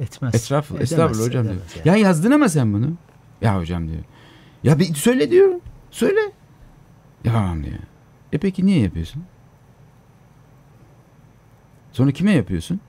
Etmez. 0.00 0.34
Etraf, 0.34 0.80
estağfurullah 0.80 1.26
hocam 1.26 1.44
diyor. 1.44 1.54
Yani. 1.84 1.88
Ya 1.88 2.08
yazdın 2.08 2.30
ama 2.30 2.48
sen 2.48 2.72
bunu. 2.72 2.92
Ya 3.42 3.58
hocam 3.60 3.88
diyor. 3.88 4.02
Ya 4.64 4.78
bir 4.78 4.94
söyle 4.94 5.30
diyorum. 5.30 5.60
Söyle. 5.90 6.20
Yapamam 7.24 7.64
diyor. 7.64 7.78
E 8.36 8.38
peki 8.38 8.66
niye 8.66 8.80
yapıyorsun? 8.80 9.22
Sonra 11.92 12.10
kime 12.10 12.32
yapıyorsun? 12.32 12.80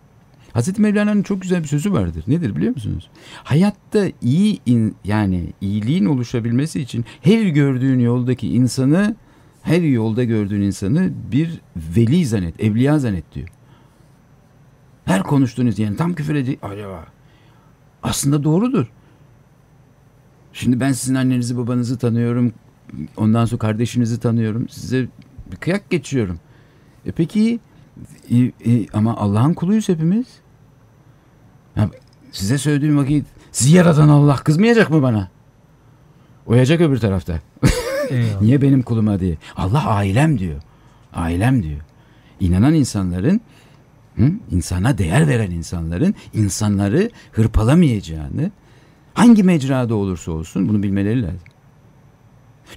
Hazreti 0.53 0.81
Mevlana'nın 0.81 1.23
çok 1.23 1.41
güzel 1.41 1.63
bir 1.63 1.67
sözü 1.67 1.91
vardır. 1.93 2.23
Nedir 2.27 2.55
biliyor 2.55 2.73
musunuz? 2.73 3.09
Hayatta 3.43 4.07
iyi 4.21 4.59
in, 4.65 4.95
yani 5.03 5.53
iyiliğin 5.61 6.05
oluşabilmesi 6.05 6.81
için 6.81 7.05
her 7.21 7.45
gördüğün 7.45 7.99
yoldaki 7.99 8.47
insanı 8.47 9.15
her 9.63 9.81
yolda 9.81 10.23
gördüğün 10.23 10.61
insanı 10.61 11.11
bir 11.31 11.61
veli 11.75 12.25
zannet, 12.25 12.63
evliya 12.63 12.99
zannet 12.99 13.33
diyor. 13.35 13.47
Her 15.05 15.23
konuştuğunuz 15.23 15.79
yani 15.79 15.97
tam 15.97 16.13
küfür 16.13 16.35
edecek. 16.35 16.59
Acaba 16.61 17.05
aslında 18.03 18.43
doğrudur. 18.43 18.91
Şimdi 20.53 20.79
ben 20.79 20.91
sizin 20.91 21.15
annenizi 21.15 21.57
babanızı 21.57 21.97
tanıyorum. 21.97 22.53
Ondan 23.17 23.45
sonra 23.45 23.59
kardeşinizi 23.59 24.19
tanıyorum. 24.19 24.69
Size 24.69 25.07
bir 25.51 25.55
kıyak 25.55 25.89
geçiyorum. 25.89 26.39
E 27.05 27.11
peki 27.11 27.59
e, 28.31 28.37
e, 28.37 28.87
ama 28.93 29.17
Allah'ın 29.17 29.53
kuluyuz 29.53 29.89
hepimiz. 29.89 30.27
Ya, 31.75 31.89
size 32.31 32.57
söylediğim 32.57 32.97
vakit 32.97 33.25
sizi 33.51 33.75
yaratan 33.75 34.09
Allah 34.09 34.35
kızmayacak 34.35 34.89
mı 34.89 35.01
bana? 35.01 35.29
Oyacak 36.45 36.81
öbür 36.81 36.97
tarafta. 36.97 37.39
Niye 38.41 38.61
benim 38.61 38.81
kuluma 38.81 39.19
diye. 39.19 39.37
Allah 39.55 39.87
ailem 39.87 40.39
diyor. 40.39 40.61
Ailem 41.13 41.63
diyor. 41.63 41.81
İnanan 42.39 42.73
insanların 42.73 43.41
hı, 44.17 44.31
insana 44.51 44.97
değer 44.97 45.27
veren 45.27 45.51
insanların 45.51 46.15
insanları 46.33 47.09
hırpalamayacağını 47.31 48.51
hangi 49.13 49.43
mecrada 49.43 49.95
olursa 49.95 50.31
olsun 50.31 50.69
bunu 50.69 50.83
bilmeleri 50.83 51.21
lazım. 51.23 51.39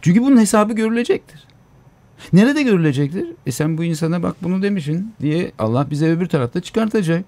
Çünkü 0.00 0.22
bunun 0.22 0.40
hesabı 0.40 0.72
görülecektir. 0.72 1.49
Nerede 2.32 2.62
görülecektir? 2.62 3.26
E 3.46 3.52
sen 3.52 3.78
bu 3.78 3.84
insana 3.84 4.22
bak 4.22 4.36
bunu 4.42 4.62
demişsin 4.62 5.14
diye 5.20 5.52
Allah 5.58 5.86
bize 5.90 6.10
öbür 6.10 6.26
tarafta 6.26 6.60
çıkartacak. 6.60 7.24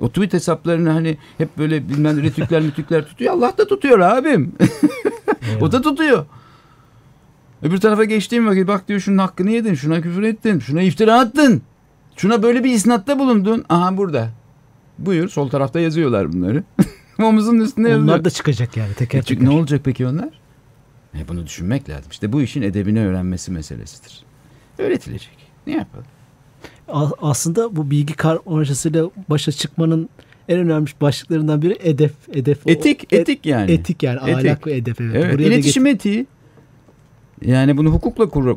O 0.00 0.08
tweet 0.08 0.32
hesaplarını 0.32 0.90
hani 0.90 1.18
hep 1.38 1.58
böyle 1.58 1.88
bilmem 1.88 2.22
retükler 2.22 2.62
mütükler 2.62 3.06
tutuyor. 3.06 3.34
Allah 3.34 3.58
da 3.58 3.66
tutuyor 3.66 3.98
abim. 3.98 4.52
o 5.60 5.72
da 5.72 5.82
tutuyor. 5.82 6.26
Öbür 7.62 7.78
tarafa 7.78 8.04
geçtiğim 8.04 8.46
vakit 8.46 8.68
bak 8.68 8.88
diyor 8.88 9.00
şunun 9.00 9.18
hakkını 9.18 9.50
yedin, 9.50 9.74
şuna 9.74 10.00
küfür 10.00 10.22
ettin, 10.22 10.58
şuna 10.58 10.82
iftira 10.82 11.20
attın. 11.20 11.62
Şuna 12.16 12.42
böyle 12.42 12.64
bir 12.64 12.70
isnatta 12.70 13.18
bulundun. 13.18 13.64
Aha 13.68 13.96
burada. 13.96 14.30
Buyur 14.98 15.28
sol 15.28 15.48
tarafta 15.48 15.80
yazıyorlar 15.80 16.32
bunları. 16.32 16.64
Omuzun 17.22 17.60
üstünde 17.60 17.88
yazıyor. 17.88 18.08
Onlar 18.08 18.24
da 18.24 18.30
çıkacak 18.30 18.76
yani 18.76 18.94
teker 18.94 19.18
e, 19.18 19.22
teker. 19.22 19.44
Ne 19.44 19.50
olacak 19.50 19.80
peki 19.84 20.06
onlar? 20.06 20.41
E 21.18 21.28
bunu 21.28 21.46
düşünmek 21.46 21.88
lazım. 21.88 22.10
İşte 22.10 22.32
bu 22.32 22.42
işin 22.42 22.62
edebini 22.62 23.00
öğrenmesi 23.00 23.52
meselesidir. 23.52 24.22
Öğretilecek. 24.78 25.36
Ne 25.66 25.72
yapalım? 25.72 26.06
Aslında 27.22 27.76
bu 27.76 27.90
bilgi 27.90 28.14
karmaşasıyla 28.14 29.10
başa 29.30 29.52
çıkmanın 29.52 30.08
en 30.48 30.58
önemli 30.58 30.90
başlıklarından 31.00 31.62
biri 31.62 31.78
edep. 31.80 32.12
edep 32.32 32.58
etik, 32.66 33.08
o, 33.12 33.16
etik 33.16 33.46
yani. 33.46 33.72
Etik 33.72 34.02
yani. 34.02 34.30
Etik. 34.30 34.34
Ahlak 34.34 34.66
ve 34.66 34.76
edep. 34.76 35.00
Evet. 35.00 35.14
evet. 35.14 35.40
İletişim 35.40 35.86
etiği. 35.86 36.26
Yani 37.44 37.76
bunu 37.76 37.90
hukukla 37.90 38.28
korur, 38.28 38.56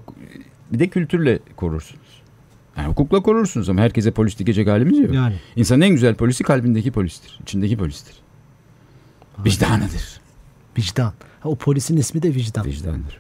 bir 0.74 0.80
de 0.80 0.88
kültürle 0.88 1.39
korursunuz. 1.56 2.22
Yani 2.78 2.88
hukukla 2.88 3.22
korursunuz 3.22 3.70
ama 3.70 3.82
herkese 3.82 4.12
polis 4.12 4.39
dikecek 4.39 4.68
halimiz 4.68 5.00
yok. 5.00 5.13
Yani. 5.13 5.36
İnsanın 5.56 5.82
en 5.82 5.89
güzel 5.89 6.15
polisi 6.15 6.44
kalbindeki 6.44 6.91
polistir. 6.91 7.39
içindeki 7.41 7.78
polistir. 7.78 8.15
Vicdanıdır. 9.46 10.24
Vicdan. 10.77 11.13
Ha, 11.39 11.49
o 11.49 11.55
polisin 11.55 11.97
ismi 11.97 12.23
de 12.23 12.35
vicdan. 12.35 12.65
Vicdandır. 12.65 13.19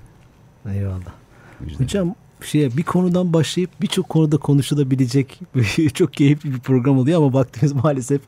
Eyvallah. 0.69 1.13
Vicdan. 1.61 1.83
Hocam 1.83 2.15
şeye 2.41 2.77
bir 2.77 2.83
konudan 2.83 3.33
başlayıp 3.33 3.69
birçok 3.81 4.09
konuda 4.09 4.37
konuşulabilecek 4.37 5.39
çok 5.93 6.13
keyifli 6.13 6.53
bir 6.53 6.59
program 6.59 6.97
oluyor 6.97 7.17
ama 7.17 7.33
vaktimiz 7.33 7.73
maalesef 7.73 8.21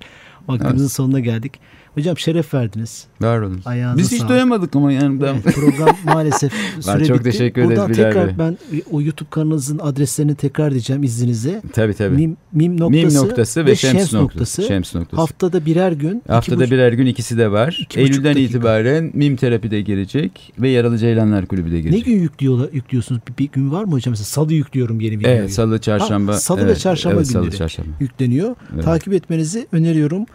vaktimizin 0.47 0.79
Evet. 0.86 0.91
sonuna 0.91 1.19
geldik. 1.19 1.60
Hocam 1.93 2.17
şeref 2.17 2.53
verdiniz. 2.53 3.05
Var 3.21 3.39
olun. 3.39 3.62
Ayağınıza 3.65 3.99
Biz 4.01 4.12
hiç 4.12 4.17
sağlık. 4.17 4.29
doyamadık 4.29 4.75
ama 4.75 4.91
yani. 4.91 5.21
ben- 5.21 5.27
Evet, 5.45 5.55
program 5.55 5.95
maalesef 6.05 6.53
süre 6.79 7.05
çok 7.05 7.19
bitti. 7.19 7.23
teşekkür 7.31 7.62
ederiz 7.62 7.77
Buradan 7.79 7.93
tekrar 7.93 8.27
Bey. 8.27 8.33
ben 8.39 8.57
o 8.91 9.01
YouTube 9.01 9.29
kanalınızın 9.29 9.79
adreslerini 9.79 10.36
tekrar 10.36 10.71
diyeceğim 10.71 11.03
izninizle. 11.03 11.62
tabii 11.73 11.93
tabii. 11.93 12.15
Mim, 12.15 12.38
Mim, 12.53 12.71
mim 12.71 12.79
noktası, 12.79 13.17
noktası 13.27 13.65
ve, 13.65 13.75
şems, 13.75 14.13
noktası. 14.13 14.63
Şems 14.63 14.95
noktası. 14.95 15.21
Haftada 15.21 15.65
birer 15.65 15.91
gün. 15.91 16.23
Haftada 16.27 16.60
buçuk- 16.63 16.71
birer 16.71 16.93
gün 16.93 17.05
ikisi 17.05 17.38
de 17.38 17.51
var. 17.51 17.88
Eylül'den 17.95 18.23
dakika. 18.23 18.39
itibaren 18.39 19.12
Mim 19.13 19.36
terapide 19.36 19.81
girecek 19.81 20.53
ve 20.60 20.69
Yaralı 20.69 20.97
Ceylanlar 20.97 21.45
Kulübü 21.45 21.71
de 21.71 21.75
Ne 21.75 21.79
girecek. 21.79 22.05
gün 22.05 22.19
yüklüyorlar, 22.19 22.69
yüklüyorsunuz? 22.73 23.21
Bir, 23.29 23.38
bir 23.45 23.51
gün 23.51 23.71
var 23.71 23.83
mı 23.83 23.91
hocam? 23.91 24.12
Mesela 24.12 24.25
salı 24.25 24.53
yüklüyorum 24.53 24.99
yeni 24.99 25.19
videoyu. 25.19 25.38
Evet, 25.38 25.53
salı, 25.53 25.81
çarşamba. 25.81 26.31
Ha, 26.33 26.39
salı 26.39 26.57
ve 26.60 26.63
evet, 26.63 26.79
çarşamba 26.79 27.15
evet, 27.17 27.27
salı, 27.27 27.43
günleri. 27.43 27.57
çarşamba. 27.57 27.89
yükleniyor. 27.99 28.55
Evet. 28.73 28.83
Takip 28.83 29.13
etmenizi 29.13 29.67
öneriyorum. 29.71 30.25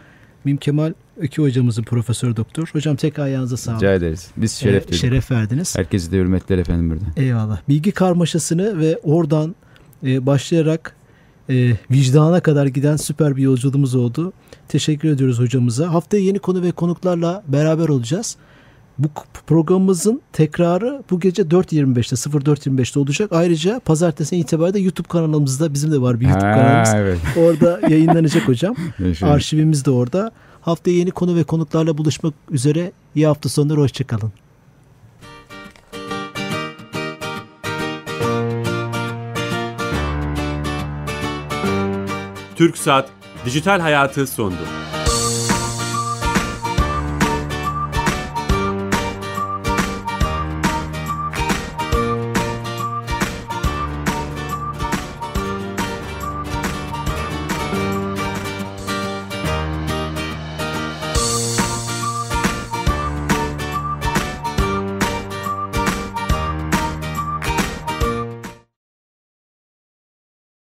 Mim 0.45 0.57
Kemal 0.57 0.93
Ökü 1.17 1.41
hocamızın 1.41 1.83
profesör 1.83 2.35
doktor. 2.35 2.69
Hocam 2.73 2.95
tek 2.95 3.19
ayağınıza 3.19 3.57
sağlık. 3.57 3.81
Rica 3.81 3.93
ederiz. 3.93 4.27
Biz 4.37 4.51
Ee, 4.53 4.55
şeref 4.55 4.83
duyduk. 4.87 4.99
şeref 4.99 5.31
verdiniz. 5.31 5.77
Herkese 5.77 6.11
de 6.11 6.17
hürmetler 6.17 6.57
efendim 6.57 6.89
burada. 6.89 7.21
Eyvallah. 7.21 7.59
Bilgi 7.69 7.91
karmaşasını 7.91 8.79
ve 8.79 8.99
oradan 9.03 9.55
e, 10.05 10.25
başlayarak 10.25 10.95
e, 11.49 11.71
vicdana 11.91 12.39
kadar 12.39 12.65
giden 12.65 12.95
süper 12.95 13.35
bir 13.35 13.41
yolculuğumuz 13.41 13.95
oldu. 13.95 14.33
Teşekkür 14.67 15.09
ediyoruz 15.09 15.39
hocamıza. 15.39 15.93
Haftaya 15.93 16.23
yeni 16.23 16.39
konu 16.39 16.61
ve 16.61 16.71
konuklarla 16.71 17.43
beraber 17.47 17.87
olacağız. 17.89 18.35
Bu 18.99 19.07
programımızın 19.47 20.21
tekrarı 20.33 21.03
bu 21.11 21.19
gece 21.19 21.41
4.25'te 21.41 22.15
04.25'te 22.15 22.99
olacak. 22.99 23.29
Ayrıca 23.33 23.79
pazartesi 23.79 24.37
itibariyle 24.37 24.79
YouTube 24.79 25.07
kanalımızda 25.07 25.73
bizim 25.73 25.91
de 25.91 26.01
var 26.01 26.19
bir 26.19 26.25
YouTube 26.25 26.45
Ha, 26.45 26.53
kanalımız. 26.53 26.93
evet. 26.95 27.19
Orada 27.37 27.79
yayınlanacak 27.89 28.47
hocam. 28.47 28.75
Arşivimiz 29.21 29.85
de 29.85 29.91
orada. 29.91 30.31
Haftaya 30.61 30.97
yeni 30.97 31.11
konu 31.11 31.35
ve 31.35 31.43
konuklarla 31.43 31.97
buluşmak 31.97 32.33
üzere. 32.51 32.91
İyi 33.15 33.27
hafta 33.27 33.49
sonları. 33.49 33.79
Hoşçakalın. 33.79 34.31
Türk 42.55 42.77
Saat 42.77 43.09
Dijital 43.45 43.79
Hayatı 43.79 44.27
sondu. 44.27 44.55